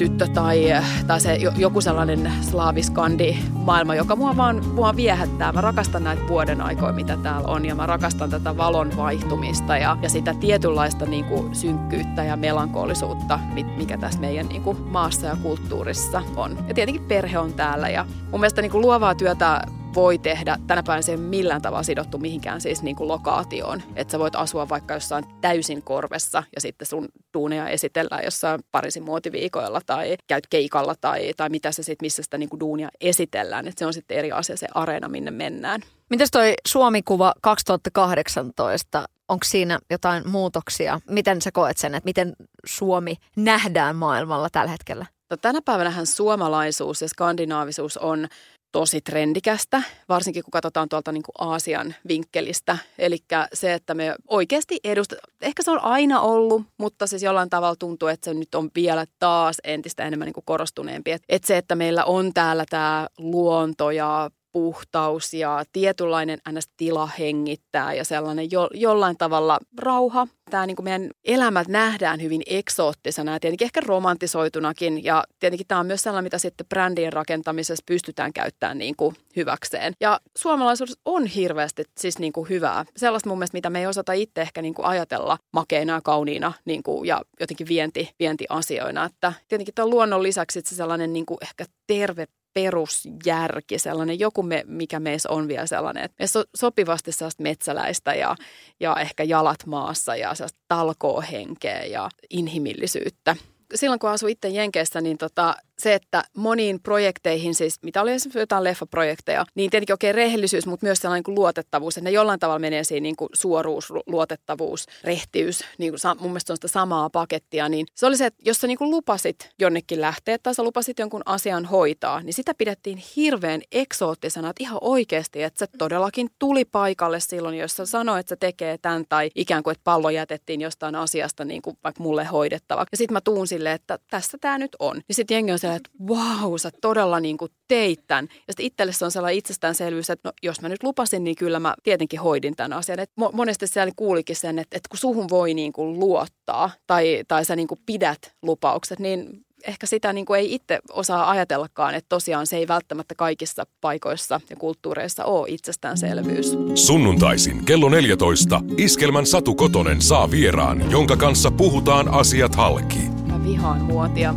suomityttö 0.00 0.34
tai, 0.34 0.64
tai 1.06 1.20
se 1.20 1.34
joku 1.56 1.80
sellainen 1.80 2.32
slaaviskandi 2.40 3.36
maailma, 3.52 3.94
joka 3.94 4.16
mua 4.16 4.36
vaan 4.36 4.66
mua 4.74 4.96
viehättää. 4.96 5.52
Mä 5.52 5.60
rakastan 5.60 6.04
näitä 6.04 6.28
vuoden 6.28 6.60
aikoja, 6.60 6.92
mitä 6.92 7.16
täällä 7.16 7.48
on 7.48 7.64
ja 7.64 7.74
mä 7.74 7.86
rakastan 7.86 8.30
tätä 8.30 8.56
valon 8.56 8.96
vaihtumista 8.96 9.76
ja, 9.76 9.96
ja 10.02 10.08
sitä 10.08 10.34
tietynlaista 10.34 11.06
niin 11.06 11.24
kuin 11.24 11.54
synkkyyttä 11.54 12.24
ja 12.24 12.36
melankolisuutta, 12.36 13.40
mikä 13.76 13.98
tässä 13.98 14.20
meidän 14.20 14.46
niin 14.46 14.62
kuin 14.62 14.80
maassa 14.80 15.26
ja 15.26 15.36
kulttuurissa 15.42 16.22
on. 16.36 16.58
Ja 16.68 16.74
tietenkin 16.74 17.04
perhe 17.04 17.38
on 17.38 17.52
täällä 17.52 17.88
ja 17.88 18.06
mun 18.30 18.40
mielestä 18.40 18.62
niin 18.62 18.72
kuin 18.72 18.82
luovaa 18.82 19.14
työtä 19.14 19.62
voi 19.94 20.18
tehdä. 20.18 20.56
Tänä 20.66 20.82
päivänä 20.82 21.02
se 21.02 21.12
ei 21.12 21.18
millään 21.18 21.62
tavalla 21.62 21.82
sidottu 21.82 22.18
mihinkään 22.18 22.60
siis 22.60 22.82
niin 22.82 22.96
kuin 22.96 23.08
lokaatioon. 23.08 23.82
Että 23.96 24.12
sä 24.12 24.18
voit 24.18 24.36
asua 24.36 24.68
vaikka 24.68 24.94
jossain 24.94 25.24
täysin 25.40 25.82
korvessa 25.82 26.42
ja 26.54 26.60
sitten 26.60 26.86
sun 26.86 27.08
duuneja 27.34 27.68
esitellään 27.68 28.24
jossain 28.24 28.60
Pariisin 28.72 29.02
muotiviikoilla 29.02 29.80
tai 29.86 30.16
käyt 30.26 30.46
keikalla 30.46 30.94
tai, 31.00 31.32
tai 31.36 31.48
mitä 31.48 31.72
se 31.72 31.82
sitten, 31.82 32.06
missä 32.06 32.22
sitä 32.22 32.38
niin 32.38 32.48
kuin 32.48 32.60
duunia 32.60 32.88
esitellään. 33.00 33.68
Että 33.68 33.78
se 33.78 33.86
on 33.86 33.94
sitten 33.94 34.16
eri 34.16 34.32
asia 34.32 34.56
se 34.56 34.66
areena, 34.74 35.08
minne 35.08 35.30
mennään. 35.30 35.80
Mites 36.10 36.30
toi 36.30 36.54
Suomi-kuva 36.68 37.34
2018? 37.40 39.08
Onko 39.28 39.44
siinä 39.44 39.78
jotain 39.90 40.28
muutoksia? 40.28 41.00
Miten 41.10 41.42
sä 41.42 41.52
koet 41.52 41.78
sen, 41.78 41.94
että 41.94 42.08
miten 42.08 42.32
Suomi 42.66 43.16
nähdään 43.36 43.96
maailmalla 43.96 44.48
tällä 44.52 44.70
hetkellä? 44.70 45.06
No, 45.30 45.36
tänä 45.36 45.60
päivänä 45.64 46.04
suomalaisuus 46.04 47.02
ja 47.02 47.08
skandinaavisuus 47.08 47.96
on 47.96 48.28
tosi 48.72 49.00
trendikästä, 49.00 49.82
varsinkin 50.08 50.42
kun 50.42 50.50
katsotaan 50.50 50.88
tuolta 50.88 51.12
niin 51.12 51.22
kuin 51.22 51.50
Aasian 51.50 51.94
vinkkelistä. 52.08 52.78
Eli 52.98 53.18
se, 53.52 53.74
että 53.74 53.94
me 53.94 54.14
oikeasti 54.28 54.80
edustetaan, 54.84 55.32
ehkä 55.40 55.62
se 55.62 55.70
on 55.70 55.84
aina 55.84 56.20
ollut, 56.20 56.62
mutta 56.78 57.06
siis 57.06 57.22
jollain 57.22 57.50
tavalla 57.50 57.76
tuntuu, 57.76 58.08
että 58.08 58.30
se 58.30 58.34
nyt 58.34 58.54
on 58.54 58.70
vielä 58.74 59.06
taas 59.18 59.56
entistä 59.64 60.04
enemmän 60.04 60.26
niin 60.26 60.34
kuin 60.34 60.44
korostuneempi. 60.44 61.10
Että 61.10 61.46
se, 61.46 61.56
että 61.56 61.74
meillä 61.74 62.04
on 62.04 62.34
täällä 62.34 62.64
tämä 62.70 63.08
luonto 63.18 63.90
ja 63.90 64.30
puhtaus 64.52 65.34
ja 65.34 65.64
tietynlainen 65.72 66.38
ns. 66.52 66.68
tila 66.76 67.06
hengittää 67.06 67.94
ja 67.94 68.04
sellainen 68.04 68.50
jo, 68.50 68.68
jollain 68.74 69.16
tavalla 69.16 69.58
rauha. 69.78 70.26
Tämä 70.50 70.66
niin 70.66 70.76
kuin 70.76 70.84
meidän 70.84 71.10
elämät 71.24 71.68
nähdään 71.68 72.22
hyvin 72.22 72.42
eksoottisena 72.46 73.32
ja 73.32 73.40
tietenkin 73.40 73.64
ehkä 73.64 73.80
romantisoitunakin 73.86 75.04
ja 75.04 75.24
tietenkin 75.38 75.66
tämä 75.66 75.80
on 75.80 75.86
myös 75.86 76.02
sellainen, 76.02 76.24
mitä 76.24 76.38
sitten 76.38 76.66
brändien 76.66 77.12
rakentamisessa 77.12 77.82
pystytään 77.86 78.32
käyttämään 78.32 78.78
niin 78.78 78.94
kuin 78.96 79.16
hyväkseen. 79.36 79.92
Ja 80.00 80.20
suomalaisuus 80.38 80.98
on 81.04 81.26
hirveästi 81.26 81.84
siis 81.98 82.18
niin 82.18 82.32
kuin 82.32 82.48
hyvää. 82.48 82.84
Sellaista 82.96 83.28
mun 83.28 83.38
mielestä, 83.38 83.56
mitä 83.56 83.70
me 83.70 83.80
ei 83.80 83.86
osata 83.86 84.12
itse 84.12 84.40
ehkä 84.40 84.62
niin 84.62 84.74
kuin 84.74 84.86
ajatella 84.86 85.38
makeina 85.52 85.92
ja 85.92 86.00
kauniina 86.04 86.52
niin 86.64 86.82
kuin, 86.82 87.08
ja 87.08 87.22
jotenkin 87.40 87.68
vienti, 87.68 88.10
vientiasioina. 88.18 89.04
Että 89.04 89.32
tietenkin 89.48 89.74
tuon 89.74 89.90
luonnon 89.90 90.22
lisäksi 90.22 90.60
se 90.64 90.74
sellainen 90.74 91.12
niin 91.12 91.26
kuin 91.26 91.38
ehkä 91.42 91.64
terve 91.86 92.26
perusjärki, 92.54 93.78
sellainen 93.78 94.18
joku, 94.18 94.42
me, 94.42 94.64
mikä 94.66 95.00
meissä 95.00 95.30
on 95.30 95.48
vielä 95.48 95.66
sellainen, 95.66 96.04
että 96.04 96.16
meissä 96.18 96.38
on 96.38 96.44
sopivasti 96.56 97.12
sellaista 97.12 97.42
metsäläistä 97.42 98.14
ja, 98.14 98.36
ja 98.80 98.96
ehkä 99.00 99.24
jalat 99.24 99.66
maassa 99.66 100.16
ja 100.16 100.34
sellaista 100.34 100.60
talkoohenkeä 100.68 101.84
ja 101.84 102.08
inhimillisyyttä. 102.30 103.36
Silloin 103.74 104.00
kun 104.00 104.10
asuin 104.10 104.32
itse 104.32 104.48
Jenkeissä, 104.48 105.00
niin 105.00 105.18
tota, 105.18 105.54
se, 105.80 105.94
että 105.94 106.22
moniin 106.36 106.80
projekteihin, 106.82 107.54
siis 107.54 107.82
mitä 107.82 108.02
oli 108.02 108.12
esimerkiksi 108.12 108.38
jotain 108.38 108.64
leffaprojekteja, 108.64 109.46
niin 109.54 109.70
tietenkin 109.70 109.94
okei 109.94 110.10
okay, 110.10 110.16
rehellisyys, 110.16 110.66
mutta 110.66 110.86
myös 110.86 110.98
sellainen 110.98 111.22
kuin 111.22 111.34
luotettavuus, 111.34 111.96
että 111.96 112.04
ne 112.04 112.10
jollain 112.10 112.40
tavalla 112.40 112.58
menee 112.58 112.84
siinä 112.84 113.02
niin 113.02 113.16
kuin 113.16 113.28
suoruus, 113.32 113.92
luotettavuus, 114.06 114.86
rehtiys, 115.04 115.64
niin 115.78 115.92
kuin 115.92 116.16
mun 116.20 116.30
mielestä 116.30 116.52
on 116.52 116.56
sitä 116.56 116.68
samaa 116.68 117.10
pakettia, 117.10 117.68
niin 117.68 117.86
se 117.94 118.06
oli 118.06 118.16
se, 118.16 118.26
että 118.26 118.42
jos 118.44 118.60
sä 118.60 118.66
niin 118.66 118.78
kuin 118.78 118.90
lupasit 118.90 119.50
jonnekin 119.58 120.00
lähteä 120.00 120.38
tai 120.42 120.54
sä 120.54 120.62
lupasit 120.62 120.98
jonkun 120.98 121.22
asian 121.26 121.64
hoitaa, 121.64 122.20
niin 122.22 122.34
sitä 122.34 122.54
pidettiin 122.54 123.02
hirveän 123.16 123.62
eksoottisena, 123.72 124.50
että 124.50 124.62
ihan 124.64 124.78
oikeasti, 124.80 125.42
että 125.42 125.58
se 125.58 125.66
todellakin 125.78 126.28
tuli 126.38 126.64
paikalle 126.64 127.20
silloin, 127.20 127.58
jos 127.58 127.76
sä 127.76 127.86
sanoit, 127.86 128.20
että 128.20 128.28
se 128.28 128.36
tekee 128.36 128.78
tämän 128.78 129.04
tai 129.08 129.30
ikään 129.34 129.62
kuin, 129.62 129.72
että 129.72 129.84
pallo 129.84 130.10
jätettiin 130.10 130.60
jostain 130.60 130.94
asiasta 130.94 131.44
niin 131.44 131.62
kuin 131.62 131.78
vaikka 131.84 132.02
mulle 132.02 132.24
hoidettava. 132.24 132.86
Ja 132.92 132.96
sitten 132.96 133.14
mä 133.14 133.20
tuun 133.20 133.46
silleen, 133.46 133.74
että 133.74 133.98
tässä 134.10 134.38
tämä 134.40 134.58
nyt 134.58 134.76
on. 134.78 135.00
Ja 135.08 135.14
sitten 135.14 135.34
jengi 135.34 135.52
on 135.52 135.58
se, 135.58 135.69
että 135.74 135.90
vau, 136.08 136.58
sä 136.58 136.70
todella 136.80 137.20
niin 137.20 137.36
kuin 137.36 137.50
teit 137.68 138.06
tämän. 138.06 138.28
Ja 138.32 138.38
sitten 138.52 138.66
itselle 138.66 138.92
se 138.92 139.04
on 139.04 139.10
sellainen 139.10 139.38
itsestäänselvyys, 139.38 140.10
että 140.10 140.28
no, 140.28 140.32
jos 140.42 140.60
mä 140.60 140.68
nyt 140.68 140.82
lupasin, 140.82 141.24
niin 141.24 141.36
kyllä 141.36 141.60
mä 141.60 141.74
tietenkin 141.82 142.20
hoidin 142.20 142.56
tämän 142.56 142.72
asian. 142.72 142.98
Et 142.98 143.10
monesti 143.32 143.66
siellä 143.66 143.92
kuulikin 143.96 144.36
sen, 144.36 144.58
että, 144.58 144.76
että 144.76 144.88
kun 144.88 144.98
suhun 144.98 145.28
voi 145.30 145.54
niin 145.54 145.72
kuin 145.72 146.00
luottaa 146.00 146.70
tai, 146.86 147.24
tai 147.28 147.44
sä 147.44 147.56
niin 147.56 147.68
kuin 147.68 147.80
pidät 147.86 148.34
lupaukset, 148.42 148.98
niin 148.98 149.44
ehkä 149.66 149.86
sitä 149.86 150.12
niin 150.12 150.26
kuin 150.26 150.40
ei 150.40 150.54
itse 150.54 150.78
osaa 150.92 151.30
ajatellakaan, 151.30 151.94
että 151.94 152.08
tosiaan 152.08 152.46
se 152.46 152.56
ei 152.56 152.68
välttämättä 152.68 153.14
kaikissa 153.14 153.66
paikoissa 153.80 154.40
ja 154.50 154.56
kulttuureissa 154.56 155.24
ole 155.24 155.48
itsestäänselvyys. 155.48 156.56
Sunnuntaisin 156.74 157.64
kello 157.64 157.88
14 157.88 158.60
Iskelmän 158.76 159.26
Satu 159.26 159.54
Kotonen 159.54 160.02
saa 160.02 160.30
vieraan, 160.30 160.90
jonka 160.90 161.16
kanssa 161.16 161.50
puhutaan 161.50 162.08
asiat 162.08 162.54
halki. 162.54 162.98
Mä 163.26 163.44
vihaan 163.44 163.80
muotia. 163.80 164.34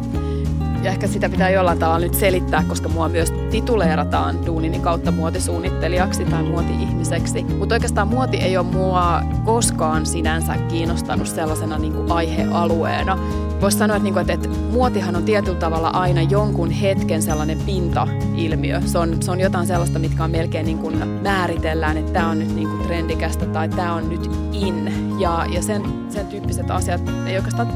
Ja 0.84 0.92
ehkä 0.92 1.08
sitä 1.08 1.30
pitää 1.30 1.50
jollain 1.50 1.80
tavalla 1.80 2.00
nyt 2.00 2.14
selittää, 2.14 2.64
koska 2.68 2.90
mua 2.90 3.10
myös 3.10 3.32
tituleerataan 3.52 4.46
duunini 4.46 4.80
kautta 4.80 5.12
muotisuunnittelijaksi 5.12 6.26
tai 6.26 6.44
muoti-ihmiseksi. 6.44 7.44
Mutta 7.44 7.76
oikeastaan 7.76 8.08
muoti 8.08 8.38
ei 8.38 8.58
ole 8.58 8.66
mua 8.66 9.22
koskaan 9.46 10.06
sinänsä 10.06 10.58
kiinnostanut 10.58 11.28
sellaisena 11.28 11.78
niin 11.78 11.94
kuin 11.94 12.12
aihealueena. 12.12 13.18
Voisi 13.62 13.78
sanoa, 13.78 13.98
että, 13.98 14.04
niin 14.04 14.14
kuin, 14.14 14.22
että, 14.22 14.34
että 14.34 14.50
muotihan 14.50 15.16
on 15.16 15.24
tietyllä 15.24 15.60
tavalla 15.60 15.90
aina 15.90 16.22
jonkun 16.22 16.72
hetken 16.72 17.22
sellainen 17.22 17.58
pintailmiö. 17.66 18.82
Se 18.86 18.98
on, 18.98 19.24
se 19.24 19.32
on 19.32 19.40
jotain 19.40 19.68
sellaista, 19.68 20.00
mitkä 20.00 20.24
on 20.24 20.32
melkein 20.32 20.66
niin 20.66 20.80
kuin 20.80 21.08
määritellään, 21.08 21.98
että 21.98 22.14
tämä 22.14 22.30
on 22.30 22.40
nyt 22.40 22.56
niin 22.56 22.68
kuin 22.70 22.88
trendikästä 22.88 23.46
tai 23.46 23.70
tämä 23.70 23.94
on 23.94 24.10
nyt 24.10 24.32
in. 24.52 24.94
Ja, 25.24 25.46
ja 25.50 25.62
sen, 25.62 25.84
sen 26.10 26.28
tyyppiset 26.28 26.72
asiat 26.72 27.02
ei 27.28 27.38
oikeastaan 27.38 27.68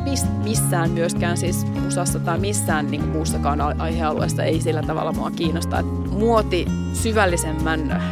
missään 0.44 0.92
myöskään 0.92 1.38
siis 1.38 1.66
musassa 1.84 2.20
tai 2.20 2.40
missään 2.40 2.88
niin 2.88 3.02
kuin 3.02 3.12
muussakaan 3.12 3.62
aihealueessa 3.62 4.44
ei 4.44 4.62
sillä 4.62 4.82
tavalla 4.84 5.12
mua 5.12 5.32
kiinnosta. 5.32 5.80
Että 5.80 5.92
muoti 6.10 6.66
syvällisemmän 6.94 8.04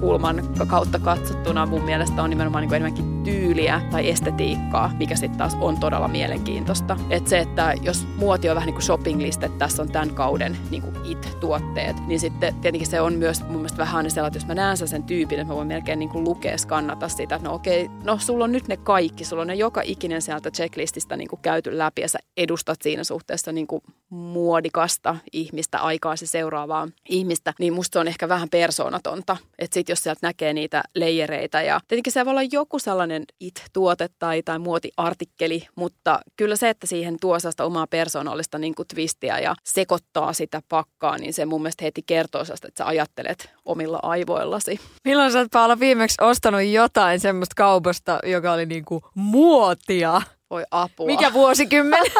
kulman 0.00 0.42
kautta 0.66 0.98
katsottuna 0.98 1.66
mun 1.66 1.84
mielestä 1.84 2.22
on 2.22 2.30
nimenomaan 2.30 2.62
niin 2.62 2.74
enemmänkin 2.74 3.19
tyyliä 3.24 3.80
tai 3.90 4.10
estetiikkaa, 4.10 4.92
mikä 4.98 5.16
sitten 5.16 5.38
taas 5.38 5.56
on 5.60 5.80
todella 5.80 6.08
mielenkiintoista. 6.08 6.96
Et 7.10 7.26
se, 7.26 7.38
että 7.38 7.74
jos 7.82 8.06
muoti 8.16 8.48
on 8.48 8.54
vähän 8.54 8.66
niin 8.66 8.74
kuin 8.74 8.82
shopping 8.82 9.20
list, 9.20 9.42
että 9.42 9.58
tässä 9.58 9.82
on 9.82 9.92
tämän 9.92 10.14
kauden 10.14 10.56
niin 10.70 10.82
kuin 10.82 10.94
it-tuotteet, 11.04 12.06
niin 12.06 12.20
sitten 12.20 12.54
tietenkin 12.54 12.90
se 12.90 13.00
on 13.00 13.14
myös 13.14 13.42
mun 13.42 13.56
mielestä 13.56 13.78
vähän 13.78 14.10
sellainen, 14.10 14.26
että 14.26 14.36
jos 14.36 14.46
mä 14.46 14.54
näen 14.54 14.76
sen 14.76 15.02
tyypin, 15.02 15.40
että 15.40 15.52
mä 15.52 15.56
voin 15.56 15.68
melkein 15.68 15.98
niin 15.98 16.08
kuin 16.08 16.24
lukea, 16.24 16.58
skannata 16.58 17.08
sitä, 17.08 17.34
että 17.34 17.48
no 17.48 17.54
okei, 17.54 17.90
no 18.04 18.18
sulla 18.18 18.44
on 18.44 18.52
nyt 18.52 18.68
ne 18.68 18.76
kaikki, 18.76 19.24
sulla 19.24 19.42
on 19.42 19.48
ne 19.48 19.54
joka 19.54 19.82
ikinen 19.84 20.22
sieltä 20.22 20.50
checklististä 20.50 21.16
niin 21.16 21.28
kuin 21.28 21.40
käyty 21.42 21.78
läpi 21.78 22.02
ja 22.02 22.08
sä 22.08 22.18
edustat 22.36 22.82
siinä 22.82 23.04
suhteessa 23.04 23.52
niin 23.52 23.66
kuin 23.66 23.82
muodikasta 24.10 25.16
ihmistä, 25.32 25.78
aikaa 25.78 26.16
se 26.16 26.26
seuraavaa 26.26 26.88
ihmistä, 27.08 27.54
niin 27.58 27.72
musta 27.72 27.92
se 27.92 27.98
on 27.98 28.08
ehkä 28.08 28.28
vähän 28.28 28.48
persoonatonta. 28.48 29.36
Että 29.58 29.74
sit 29.74 29.88
jos 29.88 30.02
sieltä 30.02 30.26
näkee 30.26 30.52
niitä 30.52 30.82
leijereitä 30.94 31.62
ja 31.62 31.80
tietenkin 31.88 32.12
se 32.12 32.24
voi 32.24 32.30
olla 32.30 32.42
joku 32.42 32.78
sellainen 32.78 33.09
it-tuote 33.40 34.08
tai, 34.18 34.42
tai 34.42 34.58
muotiartikkeli, 34.58 35.66
mutta 35.76 36.20
kyllä 36.36 36.56
se, 36.56 36.68
että 36.68 36.86
siihen 36.86 37.16
tuo 37.20 37.38
sellaista 37.38 37.64
omaa 37.64 37.86
persoonallista 37.86 38.58
niin 38.58 38.74
kuin 38.74 38.88
twistiä 38.88 39.38
ja 39.38 39.54
sekoittaa 39.64 40.32
sitä 40.32 40.62
pakkaa, 40.68 41.18
niin 41.18 41.34
se 41.34 41.44
mun 41.46 41.62
mielestä 41.62 41.84
heti 41.84 42.02
kertoo 42.06 42.44
sellaista, 42.44 42.68
että 42.68 42.78
sä 42.78 42.86
ajattelet 42.86 43.50
omilla 43.64 43.98
aivoillasi. 44.02 44.80
Milloin 45.04 45.32
sä 45.32 45.38
oot 45.38 45.48
Paula 45.52 45.80
viimeksi 45.80 46.16
ostanut 46.20 46.62
jotain 46.62 47.20
semmoista 47.20 47.54
kaupasta, 47.56 48.18
joka 48.24 48.52
oli 48.52 48.66
niin 48.66 48.84
kuin 48.84 49.02
muotia? 49.14 50.22
Voi 50.50 50.64
apua. 50.70 51.06
Mikä 51.06 51.32
vuosikymmen? 51.32 52.02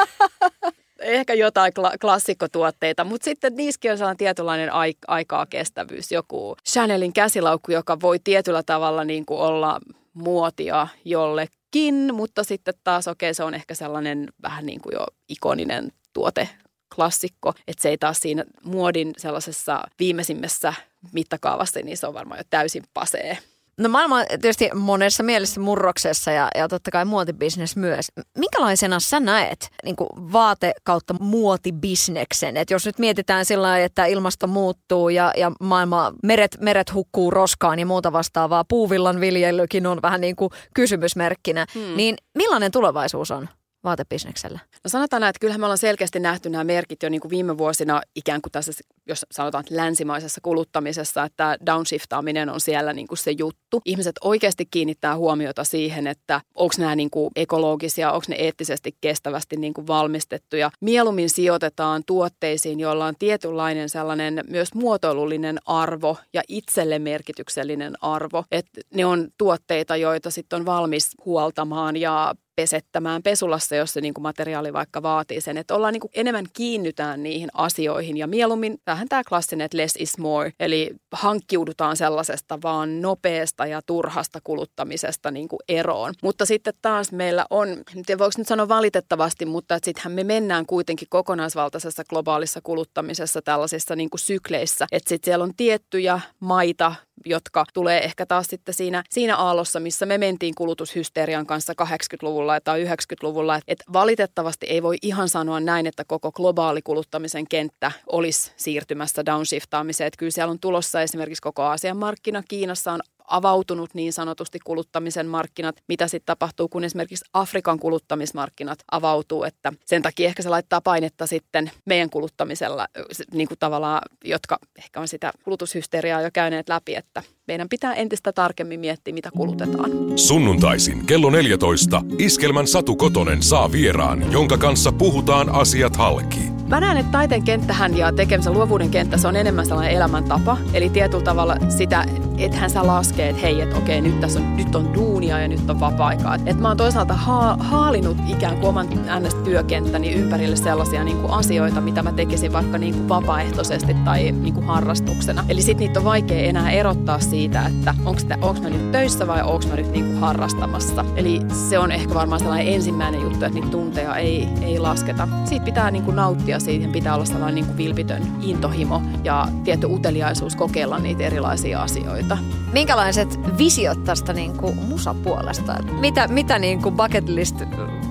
ehkä 1.00 1.34
jotain 1.34 1.72
kla- 1.80 1.98
klassikkotuotteita, 2.00 3.04
mutta 3.04 3.24
sitten 3.24 3.56
niissäkin 3.56 3.90
on 3.90 3.98
sellainen 3.98 4.16
tietynlainen 4.16 4.72
ai- 4.72 4.94
aikaa 5.08 5.46
kestävyys. 5.46 6.12
Joku 6.12 6.56
Chanelin 6.68 7.12
käsilaukku, 7.12 7.72
joka 7.72 8.00
voi 8.00 8.18
tietyllä 8.18 8.62
tavalla 8.62 9.04
niin 9.04 9.26
kuin 9.26 9.40
olla 9.40 9.80
muotia 10.14 10.88
jollekin, 11.04 12.14
mutta 12.14 12.44
sitten 12.44 12.74
taas 12.84 13.08
okei, 13.08 13.26
okay, 13.26 13.34
se 13.34 13.44
on 13.44 13.54
ehkä 13.54 13.74
sellainen 13.74 14.28
vähän 14.42 14.66
niin 14.66 14.80
kuin 14.80 14.92
jo 14.92 15.06
ikoninen 15.28 15.92
tuote 16.12 16.48
klassikko, 16.94 17.52
että 17.66 17.82
se 17.82 17.88
ei 17.88 17.98
taas 17.98 18.20
siinä 18.20 18.44
muodin 18.64 19.12
sellaisessa 19.16 19.82
viimeisimmässä 19.98 20.74
mittakaavassa, 21.12 21.80
niin 21.84 21.96
se 21.96 22.06
on 22.06 22.14
varmaan 22.14 22.38
jo 22.38 22.44
täysin 22.50 22.84
pasee. 22.94 23.38
No 23.80 23.88
maailma 23.88 24.16
on 24.16 24.24
tietysti 24.28 24.70
monessa 24.74 25.22
mielessä 25.22 25.60
murroksessa 25.60 26.30
ja, 26.30 26.48
ja 26.54 26.68
totta 26.68 26.90
kai 26.90 27.04
muotibisnes 27.04 27.76
myös. 27.76 28.06
Minkälaisena 28.38 29.00
sä 29.00 29.20
näet 29.20 29.70
niin 29.84 29.96
vaate 30.32 30.72
kautta 30.84 31.14
muotibisneksen? 31.20 32.56
Et 32.56 32.70
jos 32.70 32.86
nyt 32.86 32.98
mietitään 32.98 33.44
sillä 33.44 33.78
että 33.78 34.06
ilmasto 34.06 34.46
muuttuu 34.46 35.08
ja, 35.08 35.32
ja 35.36 35.52
maailma, 35.60 36.12
meret, 36.22 36.56
meret 36.60 36.94
hukkuu 36.94 37.30
roskaan 37.30 37.78
ja 37.78 37.86
muuta 37.86 38.12
vastaavaa, 38.12 38.64
puuvillan 38.64 39.20
viljelykin 39.20 39.86
on 39.86 40.02
vähän 40.02 40.20
niin 40.20 40.36
kuin 40.36 40.50
kysymysmerkkinä, 40.74 41.66
hmm. 41.74 41.96
niin 41.96 42.16
millainen 42.34 42.72
tulevaisuus 42.72 43.30
on? 43.30 43.48
Vaatebisneksellä? 43.84 44.58
No 44.84 44.88
sanotaan 44.88 45.20
näin, 45.20 45.30
että 45.30 45.40
kyllähän 45.40 45.60
me 45.60 45.66
ollaan 45.66 45.78
selkeästi 45.78 46.20
nähty 46.20 46.50
nämä 46.50 46.64
merkit 46.64 47.02
jo 47.02 47.08
niin 47.08 47.20
kuin 47.20 47.30
viime 47.30 47.58
vuosina 47.58 48.00
ikään 48.16 48.42
kuin 48.42 48.52
tässä, 48.52 48.72
jos 49.06 49.26
sanotaan 49.32 49.64
että 49.64 49.76
länsimaisessa 49.76 50.40
kuluttamisessa, 50.40 51.24
että 51.24 51.56
downshiftaaminen 51.66 52.48
on 52.48 52.60
siellä 52.60 52.92
niin 52.92 53.08
kuin 53.08 53.18
se 53.18 53.30
juttu. 53.38 53.80
Ihmiset 53.84 54.16
oikeasti 54.24 54.66
kiinnittää 54.70 55.16
huomiota 55.16 55.64
siihen, 55.64 56.06
että 56.06 56.40
onko 56.54 56.74
nämä 56.78 56.96
niin 56.96 57.10
kuin 57.10 57.30
ekologisia, 57.36 58.12
onko 58.12 58.24
ne 58.28 58.36
eettisesti 58.36 58.96
kestävästi 59.00 59.56
niin 59.56 59.74
kuin 59.74 59.86
valmistettuja. 59.86 60.70
Mieluummin 60.80 61.30
sijoitetaan 61.30 62.02
tuotteisiin, 62.06 62.80
joilla 62.80 63.06
on 63.06 63.14
tietynlainen 63.18 63.88
sellainen 63.88 64.44
myös 64.48 64.74
muotoilullinen 64.74 65.58
arvo 65.66 66.16
ja 66.32 66.42
itselle 66.48 66.98
merkityksellinen 66.98 67.94
arvo. 68.00 68.44
Että 68.50 68.80
ne 68.94 69.06
on 69.06 69.28
tuotteita, 69.38 69.96
joita 69.96 70.30
sitten 70.30 70.60
on 70.60 70.66
valmis 70.66 71.10
huoltamaan 71.24 71.96
ja 71.96 72.34
pesettämään 72.60 73.22
pesulassa, 73.22 73.76
jos 73.76 73.92
se 73.92 74.00
niin 74.00 74.14
kuin 74.14 74.22
materiaali 74.22 74.72
vaikka 74.72 75.02
vaatii 75.02 75.40
sen. 75.40 75.56
Että 75.56 75.74
ollaan 75.74 75.92
niin 75.92 76.00
kuin 76.00 76.10
enemmän 76.14 76.46
kiinnytään 76.52 77.22
niihin 77.22 77.48
asioihin 77.54 78.16
ja 78.16 78.26
mieluummin 78.26 78.78
vähän 78.86 79.08
tämä 79.08 79.22
klassinen, 79.28 79.64
että 79.64 79.76
less 79.76 79.96
is 79.98 80.18
more. 80.18 80.52
Eli 80.60 80.90
hankkiudutaan 81.12 81.96
sellaisesta 81.96 82.58
vaan 82.62 83.00
nopeasta 83.02 83.66
ja 83.66 83.80
turhasta 83.86 84.38
kuluttamisesta 84.44 85.30
niin 85.30 85.48
kuin 85.48 85.60
eroon. 85.68 86.14
Mutta 86.22 86.46
sitten 86.46 86.74
taas 86.82 87.12
meillä 87.12 87.46
on, 87.50 87.68
en 87.68 88.18
voiko 88.18 88.32
nyt 88.38 88.48
sanoa 88.48 88.68
valitettavasti, 88.68 89.46
mutta 89.46 89.78
sittenhän 89.82 90.12
me 90.12 90.24
mennään 90.24 90.66
kuitenkin 90.66 91.08
kokonaisvaltaisessa 91.10 92.04
globaalissa 92.04 92.60
kuluttamisessa 92.62 93.42
tällaisissa 93.42 93.96
niin 93.96 94.10
kuin 94.10 94.20
sykleissä. 94.20 94.86
Että 94.92 95.08
sitten 95.08 95.28
siellä 95.28 95.42
on 95.42 95.54
tiettyjä 95.56 96.20
maita, 96.40 96.94
jotka 97.26 97.64
tulee 97.74 98.04
ehkä 98.04 98.26
taas 98.26 98.46
sitten 98.46 98.74
siinä, 98.74 99.02
siinä 99.10 99.36
aallossa, 99.36 99.80
missä 99.80 100.06
me 100.06 100.18
mentiin 100.18 100.54
kulutushysterian 100.54 101.46
kanssa 101.46 101.72
80-luvulla 101.82 102.60
tai 102.60 102.84
90-luvulla. 102.84 103.60
Että 103.68 103.84
valitettavasti 103.92 104.66
ei 104.66 104.82
voi 104.82 104.96
ihan 105.02 105.28
sanoa 105.28 105.60
näin, 105.60 105.86
että 105.86 106.04
koko 106.04 106.32
globaali 106.32 106.82
kuluttamisen 106.82 107.48
kenttä 107.48 107.92
olisi 108.12 108.52
siirtymässä 108.56 109.26
downshiftaamiseen. 109.26 110.06
Että 110.08 110.18
kyllä 110.18 110.30
siellä 110.30 110.50
on 110.50 110.60
tulossa 110.60 111.02
esimerkiksi 111.02 111.42
koko 111.42 111.62
Aasian 111.62 111.96
markkina. 111.96 112.42
Kiinassa 112.48 112.92
on 112.92 113.00
avautunut 113.30 113.94
niin 113.94 114.12
sanotusti 114.12 114.58
kuluttamisen 114.64 115.26
markkinat, 115.26 115.76
mitä 115.88 116.08
sitten 116.08 116.26
tapahtuu, 116.26 116.68
kun 116.68 116.84
esimerkiksi 116.84 117.24
Afrikan 117.32 117.78
kuluttamismarkkinat 117.78 118.78
avautuu, 118.92 119.44
että 119.44 119.72
sen 119.84 120.02
takia 120.02 120.26
ehkä 120.26 120.42
se 120.42 120.48
laittaa 120.48 120.80
painetta 120.80 121.26
sitten 121.26 121.70
meidän 121.84 122.10
kuluttamisella, 122.10 122.86
niin 123.32 123.48
kuin 123.48 123.58
tavallaan, 123.58 124.02
jotka 124.24 124.58
ehkä 124.78 125.00
on 125.00 125.08
sitä 125.08 125.32
kulutushysteriaa 125.44 126.20
jo 126.20 126.30
käyneet 126.32 126.68
läpi, 126.68 126.94
että 126.94 127.22
meidän 127.46 127.68
pitää 127.68 127.94
entistä 127.94 128.32
tarkemmin 128.32 128.80
miettiä, 128.80 129.14
mitä 129.14 129.30
kulutetaan. 129.36 129.90
Sunnuntaisin 130.18 131.06
kello 131.06 131.30
14 131.30 132.02
Iskelmän 132.18 132.66
Satu 132.66 132.96
Kotonen 132.96 133.42
saa 133.42 133.72
vieraan, 133.72 134.32
jonka 134.32 134.58
kanssa 134.58 134.92
puhutaan 134.92 135.48
asiat 135.48 135.96
halki. 135.96 136.40
Mä 136.68 136.80
näen, 136.80 136.96
että 136.96 137.12
taiteen 137.12 137.42
kenttähän 137.42 137.96
ja 137.96 138.12
tekemisen 138.12 138.52
luovuuden 138.52 138.90
kenttä, 138.90 139.18
se 139.18 139.28
on 139.28 139.36
enemmän 139.36 139.66
sellainen 139.66 139.96
elämäntapa. 139.96 140.56
Eli 140.74 140.88
tietyllä 140.88 141.24
tavalla 141.24 141.56
sitä, 141.68 142.04
ethän 142.44 142.70
sä 142.70 142.86
laskee, 142.86 143.28
että 143.28 143.42
hei, 143.42 143.60
että 143.60 143.76
okei, 143.76 144.00
nyt 144.00 144.20
tässä 144.20 144.40
on, 144.40 144.56
nyt 144.56 144.74
on 144.74 144.94
duunia 144.94 145.38
ja 145.38 145.48
nyt 145.48 145.70
on 145.70 145.80
vapaa-aikaa. 145.80 146.34
Että 146.34 146.62
mä 146.62 146.68
oon 146.68 146.76
toisaalta 146.76 147.14
ha- 147.14 147.56
haalinut 147.60 148.16
ikään 148.28 148.56
kuin 148.56 148.68
oman 148.68 148.88
NS-työkenttäni 149.20 150.12
ympärille 150.12 150.56
sellaisia 150.56 151.04
niin 151.04 151.16
kuin 151.16 151.32
asioita, 151.32 151.80
mitä 151.80 152.02
mä 152.02 152.12
tekisin 152.12 152.52
vaikka 152.52 152.78
niin 152.78 152.94
kuin 152.94 153.08
vapaaehtoisesti 153.08 153.94
tai 154.04 154.32
niin 154.32 154.54
kuin 154.54 154.66
harrastuksena. 154.66 155.44
Eli 155.48 155.62
sit 155.62 155.78
niitä 155.78 156.00
on 156.00 156.04
vaikea 156.04 156.38
enää 156.38 156.70
erottaa 156.70 157.18
siitä, 157.20 157.66
että 157.66 157.94
onko 158.04 158.60
mä 158.62 158.70
nyt 158.70 158.92
töissä 158.92 159.26
vai 159.26 159.42
onko 159.42 159.66
mä 159.68 159.76
nyt 159.76 159.92
niin 159.92 160.04
kuin 160.04 160.18
harrastamassa. 160.18 161.04
Eli 161.16 161.40
se 161.68 161.78
on 161.78 161.92
ehkä 161.92 162.14
varmaan 162.14 162.40
sellainen 162.40 162.74
ensimmäinen 162.74 163.20
juttu, 163.20 163.44
että 163.44 163.48
niitä 163.48 163.68
tunteja 163.68 164.16
ei, 164.16 164.48
ei 164.62 164.78
lasketa. 164.78 165.28
Siitä 165.44 165.64
pitää 165.64 165.90
niin 165.90 166.04
kuin 166.04 166.16
nauttia 166.16 166.60
siihen 166.60 166.92
pitää 166.92 167.14
olla 167.14 167.24
sellainen 167.24 167.54
niin 167.54 167.66
kuin 167.66 167.76
vilpitön 167.76 168.22
intohimo 168.42 169.02
ja 169.24 169.48
tietty 169.64 169.86
uteliaisuus 169.86 170.56
kokeilla 170.56 170.98
niitä 170.98 171.24
erilaisia 171.24 171.82
asioita. 171.82 172.29
Minkälaiset 172.72 173.40
visiot 173.58 174.04
tästä 174.04 174.32
niin 174.32 174.56
kuin 174.56 174.76
musapuolesta? 174.76 175.76
Mitä, 176.00 176.28
mitä 176.28 176.58
niin 176.58 176.82
kuin 176.82 176.94
bucket 176.96 177.28
list 177.28 177.56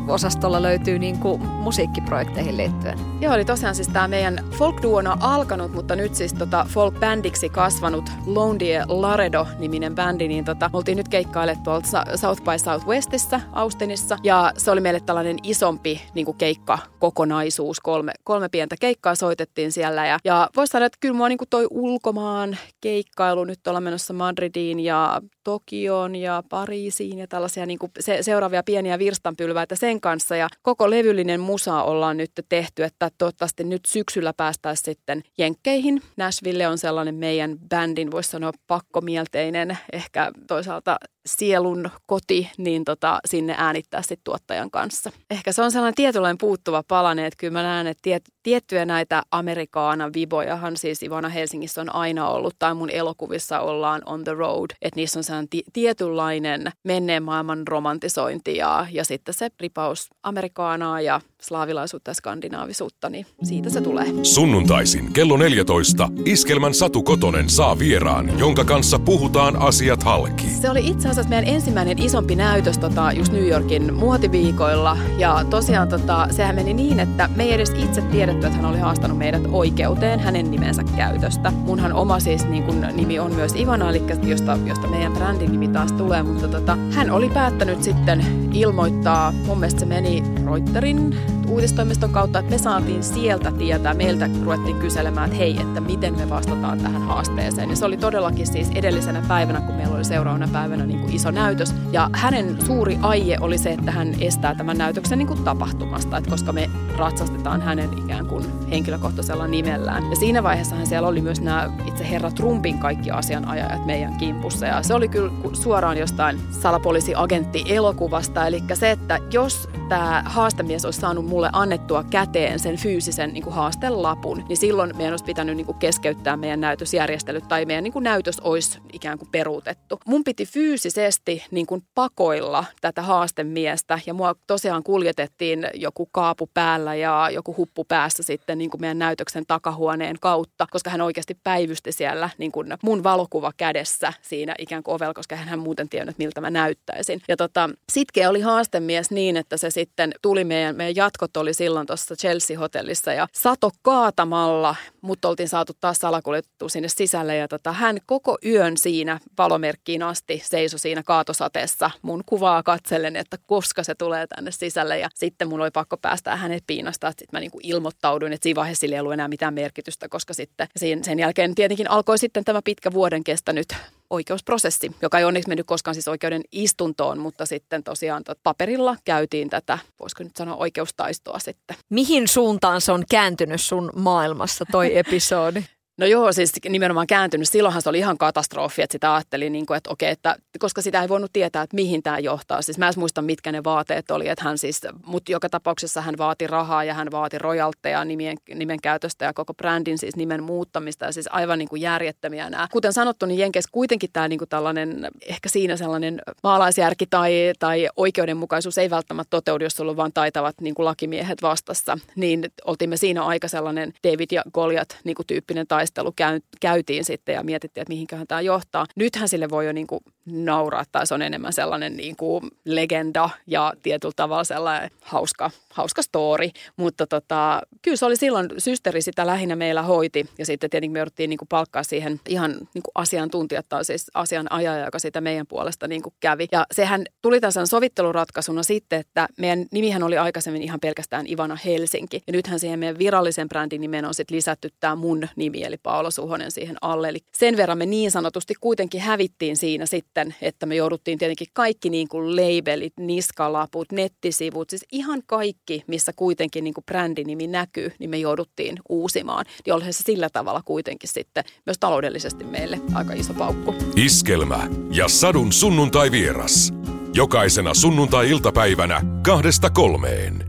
osastolla 0.10 0.62
löytyy 0.62 1.00
niin 1.00 1.20
kuin 1.20 1.42
musiikkiprojekteihin 1.42 2.58
liittyen? 2.58 3.00
Joo, 3.22 3.34
eli 3.34 3.46
tosiaan 3.46 3.76
siis 3.76 3.88
tämä 3.88 4.08
meidän 4.08 4.40
folk 4.58 4.80
on 4.86 5.08
alkanut, 5.24 5.74
mutta 5.74 5.96
nyt 5.96 6.16
siis 6.16 6.34
tota 6.34 6.66
folk-bändiksi 6.70 7.50
kasvanut 7.50 8.10
Lone 8.26 8.84
Laredo-niminen 8.88 9.96
bändi, 9.96 10.28
niin 10.28 10.46
tota, 10.46 10.70
oltiin 10.74 10.98
nyt 10.98 11.08
keikkaille 11.08 11.58
tuolta 11.64 11.88
South 12.16 12.44
by 12.44 12.60
Southwestissa, 12.60 13.42
Austinissa, 13.52 14.18
ja 14.24 14.52
se 14.58 14.72
oli 14.72 14.82
meille 14.82 15.00
tällainen 15.00 15.38
isompi 15.44 16.02
niin 16.14 16.26
kuin 16.26 16.38
keikkakokonaisuus, 16.38 17.80
kolme, 17.80 18.12
kolme 18.24 18.50
pientä 18.50 18.76
keikkaa 18.80 19.16
soitettiin 19.16 19.72
siellä, 19.72 20.08
ja, 20.08 20.20
ja 20.24 20.50
voisi 20.56 20.72
sanoa, 20.72 20.86
että 20.86 20.98
kyllä 21.00 21.16
mua 21.16 21.30
niin 21.30 21.38
kuin 21.38 21.50
toi 21.50 21.68
ulkomaan 21.70 22.58
keikkailu, 22.82 23.44
nyt 23.44 23.68
ollaan 23.68 23.84
menossa 23.84 24.14
Madridiin 24.14 24.80
ja 24.80 25.22
Tokioon 25.44 26.16
ja 26.16 26.44
Pariisiin 26.50 27.18
ja 27.18 27.28
tällaisia 27.28 27.66
niin 27.66 27.80
kuin 27.80 27.92
se, 28.00 28.18
seuraavia 28.24 28.64
pieniä 28.64 29.00
virstanpylväitä 29.00 29.76
sen 29.76 29.99
kanssa. 30.02 30.36
Ja 30.36 30.48
koko 30.62 30.90
levyllinen 30.90 31.40
musa 31.40 31.84
ollaan 31.84 32.18
nyt 32.18 32.32
tehty, 32.50 32.84
että 32.84 33.10
toivottavasti 33.18 33.64
nyt 33.64 33.82
syksyllä 33.88 34.34
päästäisiin 34.34 34.86
sitten 34.86 35.24
Jenkkeihin. 35.38 36.02
Nashville 36.18 36.68
on 36.68 36.78
sellainen 36.78 37.16
meidän 37.16 37.58
bändin, 37.70 38.12
voisi 38.12 38.30
sanoa 38.30 38.52
pakkomielteinen, 38.68 39.78
ehkä 39.94 40.32
toisaalta 40.48 40.98
sielun 41.26 41.90
koti, 42.06 42.50
niin 42.58 42.86
tota, 42.86 43.20
sinne 43.26 43.56
äänittää 43.58 44.02
sitten 44.02 44.18
tuottajan 44.24 44.72
kanssa. 44.72 45.12
Ehkä 45.32 45.52
se 45.52 45.62
on 45.62 45.72
sellainen 45.72 45.96
tietynlainen 45.96 46.38
puuttuva 46.38 46.84
palanen, 46.88 47.26
että 47.26 47.38
kyllä 47.38 47.54
mä 47.54 47.64
näen, 47.64 47.88
että 47.88 48.02
tiet, 48.02 48.24
tiettyjä 48.44 48.86
näitä 48.86 49.24
Amerikaana 49.32 50.10
vibojahan 50.14 50.78
siis 50.78 51.04
Ivana 51.04 51.30
Helsingissä 51.30 51.82
on 51.82 51.96
aina 51.96 52.30
ollut, 52.30 52.56
tai 52.60 52.74
mun 52.74 52.90
elokuvissa 52.90 53.60
ollaan 53.60 54.02
on 54.06 54.24
the 54.24 54.34
road, 54.34 54.70
että 54.82 54.96
niissä 54.96 55.20
on 55.20 55.24
sellainen 55.24 55.50
t- 55.50 55.74
tietynlainen 55.74 56.72
menneen 56.84 57.24
maailman 57.24 57.68
romantisointi 57.68 58.58
ja, 58.58 58.88
ja 58.92 59.06
sitten 59.06 59.34
se 59.34 59.50
ripaus 59.60 60.08
Amerikaanaa 60.24 61.02
ja 61.02 61.22
slaavilaisuutta 61.42 62.12
ja 62.12 62.16
skandinaavisuutta, 62.16 63.10
niin 63.10 63.26
siitä 63.44 63.70
se 63.70 63.82
tulee. 63.82 64.06
Sunnuntaisin 64.24 65.14
kello 65.14 65.38
14 65.38 66.10
Iskelmän 66.26 66.74
Satu 66.74 67.04
Kotonen 67.04 67.50
saa 67.50 67.80
vieraan, 67.80 68.40
jonka 68.40 68.66
kanssa 68.66 69.00
puhutaan 69.00 69.56
asiat 69.56 70.04
halki. 70.04 70.48
Se 70.62 70.70
oli 70.70 70.88
itse 70.88 71.09
asiassa 71.12 71.30
meidän 71.30 71.54
ensimmäinen 71.54 72.00
isompi 72.00 72.36
näytös 72.36 72.78
tota, 72.78 73.12
just 73.12 73.32
New 73.32 73.48
Yorkin 73.48 73.94
muotiviikoilla. 73.94 74.98
Ja 75.18 75.46
tosiaan 75.50 75.88
tota, 75.88 76.28
sehän 76.32 76.56
meni 76.56 76.74
niin, 76.74 77.00
että 77.00 77.30
me 77.36 77.44
ei 77.44 77.54
edes 77.54 77.70
itse 77.70 78.02
tiedetty, 78.02 78.48
että 78.48 78.58
hän 78.58 78.72
oli 78.72 78.78
haastanut 78.78 79.18
meidät 79.18 79.44
oikeuteen 79.52 80.20
hänen 80.20 80.52
nimensä 80.52 80.84
käytöstä. 80.96 81.52
Munhan 81.52 81.94
oma 81.94 82.20
siis 82.20 82.48
niin 82.48 82.64
kun, 82.64 82.86
nimi 82.94 83.20
on 83.20 83.36
myös 83.36 83.56
Ivana, 83.56 83.90
eli 83.90 84.04
josta, 84.24 84.58
josta 84.66 84.88
meidän 84.88 85.14
brändin 85.14 85.52
nimi 85.52 85.68
taas 85.68 85.92
tulee. 85.92 86.24
Mutta 86.24 86.48
tota, 86.48 86.78
hän 86.92 87.12
oli 87.12 87.30
päättänyt 87.30 87.84
sitten 87.84 88.26
ilmoittaa, 88.54 89.34
mun 89.46 89.60
mielestä 89.60 89.80
se 89.80 89.86
meni 89.86 90.24
Reuterin 90.46 91.16
uutistoimiston 91.50 92.10
kautta, 92.10 92.40
että 92.40 92.52
me 92.52 92.58
saatiin 92.58 93.04
sieltä 93.04 93.52
tietää, 93.52 93.94
meiltä 93.94 94.30
ruvettiin 94.44 94.80
kyselemään, 94.80 95.26
että 95.26 95.38
hei, 95.38 95.62
että 95.62 95.82
miten 95.82 96.18
me 96.18 96.30
vastataan 96.30 96.80
tähän 96.80 97.02
haasteeseen. 97.02 97.70
Ja 97.70 97.76
se 97.76 97.86
oli 97.86 97.98
todellakin 97.98 98.48
siis 98.48 98.70
edellisenä 98.76 99.24
päivänä, 99.28 99.62
kun 99.62 99.76
meillä 99.76 99.96
oli 99.96 100.06
seuraavana 100.06 100.48
päivänä 100.54 100.86
niin 100.86 101.00
kuin 101.00 101.14
iso 101.14 101.32
näytös. 101.32 101.74
Ja 101.92 102.10
hänen 102.14 102.66
suuri 102.66 102.98
aie 103.02 103.38
oli 103.42 103.58
se, 103.58 103.72
että 103.72 103.92
hän 103.92 104.16
estää 104.20 104.56
tämän 104.56 104.78
näytöksen 104.78 105.18
niin 105.18 105.28
kuin 105.28 105.44
tapahtumasta, 105.44 106.18
että 106.18 106.30
koska 106.30 106.52
me 106.52 106.70
ratsastetaan 106.98 107.62
hänen 107.62 107.90
ikään 107.98 108.26
kuin 108.26 108.46
henkilökohtaisella 108.70 109.48
nimellään. 109.48 110.10
Ja 110.10 110.16
siinä 110.16 110.44
vaiheessahan 110.44 110.88
siellä 110.88 111.08
oli 111.08 111.22
myös 111.22 111.42
nämä 111.42 111.70
itse 111.86 112.10
herra 112.10 112.32
Trumpin 112.32 112.80
kaikki 112.80 113.12
asianajajat 113.12 113.86
meidän 113.86 114.18
kimpussa. 114.18 114.66
Ja 114.66 114.84
se 114.84 114.94
oli 114.94 115.08
kyllä 115.08 115.32
suoraan 115.54 115.98
jostain 115.98 116.40
salapoliisiagentti 116.52 117.64
elokuvasta. 117.68 118.48
Eli 118.48 118.64
se, 118.74 118.92
että 118.92 119.20
jos 119.32 119.69
tämä 119.90 120.24
haastemies 120.26 120.86
olisi 120.86 121.00
saanut 121.00 121.26
mulle 121.26 121.50
annettua 121.54 122.04
käteen 122.04 122.60
sen 122.60 122.78
fyysisen 122.78 123.34
niin 123.34 123.44
kuin 123.44 123.54
haastelapun, 123.54 124.46
niin 124.48 124.58
silloin 124.58 124.98
meidän 124.98 125.14
olisi 125.14 125.26
pitänyt 125.26 125.56
niin 125.56 125.66
kuin 125.66 125.78
keskeyttää 125.78 126.38
meidän 126.38 126.62
näytösjärjestelyt 126.62 127.48
tai 127.48 127.66
meidän 127.66 127.84
niin 127.84 127.94
kuin 127.94 128.04
näytös 128.04 128.40
olisi 128.40 128.80
ikään 128.94 129.18
kuin 129.18 129.30
peruutettu. 129.32 130.00
Mun 130.06 130.24
piti 130.24 130.46
fyysisesti 130.46 131.44
niin 131.52 131.66
kuin 131.66 131.84
pakoilla 131.96 132.66
tätä 132.82 133.02
haastemiestä 133.02 134.00
ja 134.06 134.14
mua 134.14 134.36
tosiaan 134.48 134.84
kuljetettiin 134.84 135.68
joku 135.74 136.10
kaapu 136.12 136.50
päällä 136.54 136.96
ja 136.96 137.30
joku 137.34 137.56
huppu 137.58 137.86
päässä 137.86 138.24
sitten 138.24 138.58
niin 138.58 138.70
kuin 138.70 138.82
meidän 138.82 139.00
näytöksen 139.00 139.44
takahuoneen 139.48 140.16
kautta, 140.22 140.68
koska 140.72 140.90
hän 140.90 141.02
oikeasti 141.02 141.38
päivysti 141.44 141.92
siellä 141.92 142.30
niin 142.38 142.52
kuin 142.52 142.68
mun 142.84 143.04
valokuva 143.04 143.52
kädessä 143.58 144.14
siinä 144.22 144.56
ikään 144.60 144.84
kuin 144.84 144.96
ovella, 144.96 145.14
koska 145.14 145.36
hän 145.36 145.60
muuten 145.60 145.90
tiennyt, 145.90 146.18
miltä 146.18 146.42
mä 146.42 146.50
näyttäisin. 146.50 147.22
Ja 147.28 147.38
tota, 147.38 147.70
Sitke 147.92 148.28
oli 148.28 148.42
haastemies 148.42 149.12
niin, 149.12 149.38
että 149.38 149.58
se 149.58 149.79
sitten 149.80 150.14
tuli 150.22 150.44
meidän, 150.44 150.76
meidän 150.76 150.96
jatkot 150.96 151.38
oli 151.38 151.54
silloin 151.54 151.88
tuossa 151.88 152.16
Chelsea-hotellissa 152.16 153.14
ja 153.14 153.28
sato 153.34 153.72
kaatamalla, 153.82 154.76
mutta 155.02 155.30
oltiin 155.30 155.50
saatu 155.50 155.74
taas 155.82 155.98
salakuljettu 155.98 156.70
sinne 156.70 156.90
sisälle 156.90 157.36
ja 157.36 157.48
tota, 157.48 157.72
hän 157.72 157.98
koko 158.06 158.38
yön 158.46 158.78
siinä 158.78 159.20
valomerkkiin 159.38 160.04
asti 160.04 160.42
seisoi 160.46 160.80
siinä 160.80 161.04
kaatosateessa 161.04 161.92
mun 162.02 162.24
kuvaa 162.26 162.64
katsellen, 162.64 163.16
että 163.16 163.38
koska 163.46 163.84
se 163.84 163.96
tulee 163.96 164.28
tänne 164.28 164.52
sisälle 164.52 165.00
ja 165.00 165.10
sitten 165.16 165.48
mun 165.48 165.62
oli 165.62 165.72
pakko 165.72 165.98
päästä 165.98 166.36
hänet 166.36 166.64
piinasta, 166.68 167.08
että 167.08 167.22
sitten 167.22 167.38
mä 167.38 167.40
niinku 167.40 167.60
ilmoittauduin, 167.64 168.34
että 168.34 168.44
siinä 168.44 168.60
vaiheessa 168.60 168.82
sillä 168.82 168.96
ei 168.96 169.00
ollut 169.00 169.14
enää 169.14 169.28
mitään 169.28 169.54
merkitystä, 169.54 170.10
koska 170.10 170.34
sitten 170.34 170.68
sen 170.76 171.20
jälkeen 171.20 171.56
tietenkin 171.56 171.90
alkoi 171.90 172.18
sitten 172.18 172.44
tämä 172.44 172.62
pitkä 172.64 172.92
vuoden 172.92 173.24
kestänyt 173.24 173.68
oikeusprosessi, 174.10 174.92
joka 175.02 175.20
ei 175.20 175.26
onneksi 175.26 175.50
mennyt 175.50 175.68
koskaan 175.68 175.96
siis 175.96 176.08
oikeuden 176.08 176.42
istuntoon, 176.52 177.20
mutta 177.20 177.46
sitten 177.46 177.84
tosiaan 177.84 178.24
paperilla 178.44 178.96
käytiin 179.06 179.50
tätä, 179.50 179.78
voisiko 180.00 180.24
nyt 180.24 180.36
sanoa 180.36 180.56
oikeustaistoa 180.56 181.40
sitten. 181.40 181.78
Mihin 181.90 182.28
suuntaan 182.28 182.82
se 182.82 182.92
on 182.92 183.04
kääntynyt 183.10 183.62
sun 183.62 183.92
maailmassa 183.96 184.66
toi 184.72 184.98
episodi? 184.98 185.64
No 186.00 186.06
joo, 186.06 186.34
siis 186.34 186.52
nimenomaan 186.70 187.08
kääntynyt. 187.08 187.50
Silloinhan 187.50 187.82
se 187.82 187.90
oli 187.90 187.98
ihan 187.98 188.18
katastrofi, 188.18 188.82
että 188.82 188.92
sitä 188.92 189.16
ajattelin, 189.16 189.54
niin 189.54 189.66
kuin, 189.66 189.78
että 189.78 189.90
okei, 189.90 190.12
että 190.12 190.36
koska 190.60 190.82
sitä 190.82 191.02
ei 191.02 191.10
voinut 191.10 191.34
tietää, 191.34 191.64
että 191.64 191.76
mihin 191.76 192.04
tämä 192.04 192.20
johtaa. 192.20 192.62
Siis 192.62 192.78
mä 192.78 192.88
en 192.88 192.94
muista, 192.98 193.22
mitkä 193.22 193.52
ne 193.52 193.64
vaateet 193.64 194.12
oli, 194.12 194.28
että 194.28 194.44
hän 194.44 194.58
siis, 194.58 194.82
mutta 195.06 195.32
joka 195.32 195.50
tapauksessa 195.50 196.02
hän 196.02 196.18
vaati 196.18 196.48
rahaa 196.48 196.84
ja 196.84 196.94
hän 196.94 197.08
vaati 197.12 197.38
rojalteja 197.38 198.06
nimien, 198.06 198.38
nimen 198.56 198.82
käytöstä 198.82 199.26
ja 199.26 199.34
koko 199.34 199.54
brändin 199.54 199.98
siis 199.98 200.16
nimen 200.16 200.44
muuttamista 200.44 201.06
ja 201.06 201.12
siis 201.12 201.30
aivan 201.32 201.60
niin 201.60 201.70
kuin 201.70 201.82
järjettömiä 201.82 202.50
nämä. 202.50 202.68
Kuten 202.72 202.94
sanottu, 202.94 203.26
niin 203.26 203.40
Jenkeissä 203.40 203.70
kuitenkin 203.72 204.10
tämä 204.14 204.28
niin 204.28 204.40
kuin 204.40 204.50
tällainen, 204.50 205.08
ehkä 205.26 205.50
siinä 205.50 205.78
sellainen 205.78 206.22
maalaisjärki 206.44 207.06
tai, 207.10 207.54
tai 207.60 207.90
oikeudenmukaisuus 207.96 208.78
ei 208.78 208.90
välttämättä 208.90 209.30
toteudu, 209.30 209.64
jos 209.64 209.74
sulla 209.74 209.92
on 209.92 209.98
vain 209.98 210.14
taitavat 210.14 210.56
niin 210.62 210.76
kuin 210.76 210.86
lakimiehet 210.86 211.42
vastassa. 211.42 211.98
Niin 212.16 212.52
oltiin 212.66 212.90
me 212.90 212.98
siinä 212.98 213.26
aika 213.26 213.48
sellainen 213.48 213.94
David 214.08 214.28
ja 214.32 214.42
Goliat 214.54 214.98
niin 215.04 215.16
kuin 215.16 215.28
tyyppinen 215.28 215.68
tai 215.68 215.89
taistelu 215.94 216.40
käytiin 216.60 217.06
sitten 217.06 217.36
ja 217.36 217.44
mietittiin, 217.44 217.82
että 217.82 217.92
mihinköhän 217.92 218.28
tämä 218.28 218.42
johtaa. 218.42 218.86
Nythän 218.96 219.30
sille 219.30 219.50
voi 219.50 219.66
jo 219.66 219.72
niin 219.72 219.88
kuin 219.88 220.00
nauraa 220.26 220.84
tai 220.92 221.08
se 221.08 221.14
on 221.14 221.22
enemmän 221.22 221.54
sellainen 221.54 221.98
niin 221.98 222.16
kuin 222.16 222.44
legenda 222.66 223.30
ja 223.48 223.74
tietyllä 223.82 224.14
tavalla 224.16 224.44
sellainen 224.44 224.92
hauska, 225.02 225.52
hauska 225.74 226.02
story. 226.02 226.50
Mutta 226.78 227.08
tota, 227.08 227.62
kyllä 227.82 227.98
se 227.98 228.06
oli 228.06 228.16
silloin, 228.16 228.50
systeri 228.58 229.02
sitä 229.02 229.28
lähinnä 229.28 229.56
meillä 229.56 229.82
hoiti 229.82 230.30
ja 230.38 230.46
sitten 230.46 230.70
tietenkin 230.70 230.92
me 230.92 231.00
jouduttiin 231.00 231.30
niin 231.30 231.38
kuin 231.38 231.48
palkkaa 231.48 231.84
siihen 231.84 232.20
ihan 232.28 232.52
niin 232.52 232.84
kuin 232.84 232.92
asiantuntijat 232.96 233.66
tai 233.70 233.86
siis 233.86 234.12
asianajaja, 234.14 234.86
joka 234.86 235.00
sitä 235.00 235.22
meidän 235.22 235.48
puolesta 235.48 235.88
niin 235.88 236.02
kuin 236.02 236.14
kävi. 236.20 236.48
Ja 236.52 236.66
sehän 236.72 237.06
tuli 237.22 237.40
tässä 237.40 237.66
sovitteluratkaisuna 237.66 238.64
sitten, 238.64 239.00
että 239.00 239.28
meidän 239.38 239.66
nimihän 239.72 240.04
oli 240.04 240.18
aikaisemmin 240.18 240.62
ihan 240.62 240.80
pelkästään 240.80 241.28
Ivana 241.28 241.58
Helsinki. 241.66 242.22
Ja 242.28 242.34
nythän 242.34 242.60
siihen 242.60 242.80
meidän 242.80 243.00
virallisen 243.00 243.50
brändin 243.50 243.82
nimen 243.82 244.06
on 244.06 244.14
sitten 244.14 244.36
lisätty 244.36 244.70
tämä 244.80 244.96
mun 244.96 245.28
nimi, 245.36 245.64
eli 245.64 245.78
Paolo 245.84 246.12
Suhonen 246.12 246.52
siihen 246.52 246.76
alle. 246.82 247.10
Eli 247.10 247.20
sen 247.34 247.58
verran 247.58 247.78
me 247.78 247.86
niin 247.86 248.12
sanotusti 248.12 248.54
kuitenkin 248.62 249.02
hävittiin 249.02 249.58
siinä 249.58 249.86
sitten, 249.86 250.36
että 250.42 250.66
me 250.66 250.76
jouduttiin 250.76 251.18
tietenkin 251.18 251.48
kaikki 251.54 251.90
niin 251.90 252.08
kuin 252.08 252.36
labelit, 252.36 252.94
niskalaput, 253.00 253.92
nettisivut, 253.92 254.70
siis 254.70 254.86
ihan 254.92 255.24
kaikki, 255.26 255.84
missä 255.88 256.14
kuitenkin 256.16 256.64
niin 256.64 256.74
kuin 256.74 256.86
brändinimi 256.86 257.48
näkyy, 257.48 257.92
niin 258.00 258.10
me 258.10 258.18
jouduttiin 258.18 258.80
uusimaan. 258.90 259.46
Niin 259.66 259.74
olihan 259.74 259.94
se 259.94 260.04
sillä 260.04 260.30
tavalla 260.30 260.62
kuitenkin 260.66 261.10
sitten 261.10 261.44
myös 261.66 261.78
taloudellisesti 261.80 262.44
meille 262.44 262.80
aika 262.94 263.14
iso 263.14 263.34
paukku. 263.34 263.76
Iskelmä 263.96 264.68
ja 264.92 265.08
sadun 265.08 265.54
sunnuntai 265.54 266.12
vieras. 266.12 266.74
Jokaisena 267.14 267.74
sunnuntai-iltapäivänä 267.74 269.02
kahdesta 269.24 269.70
kolmeen. 269.70 270.49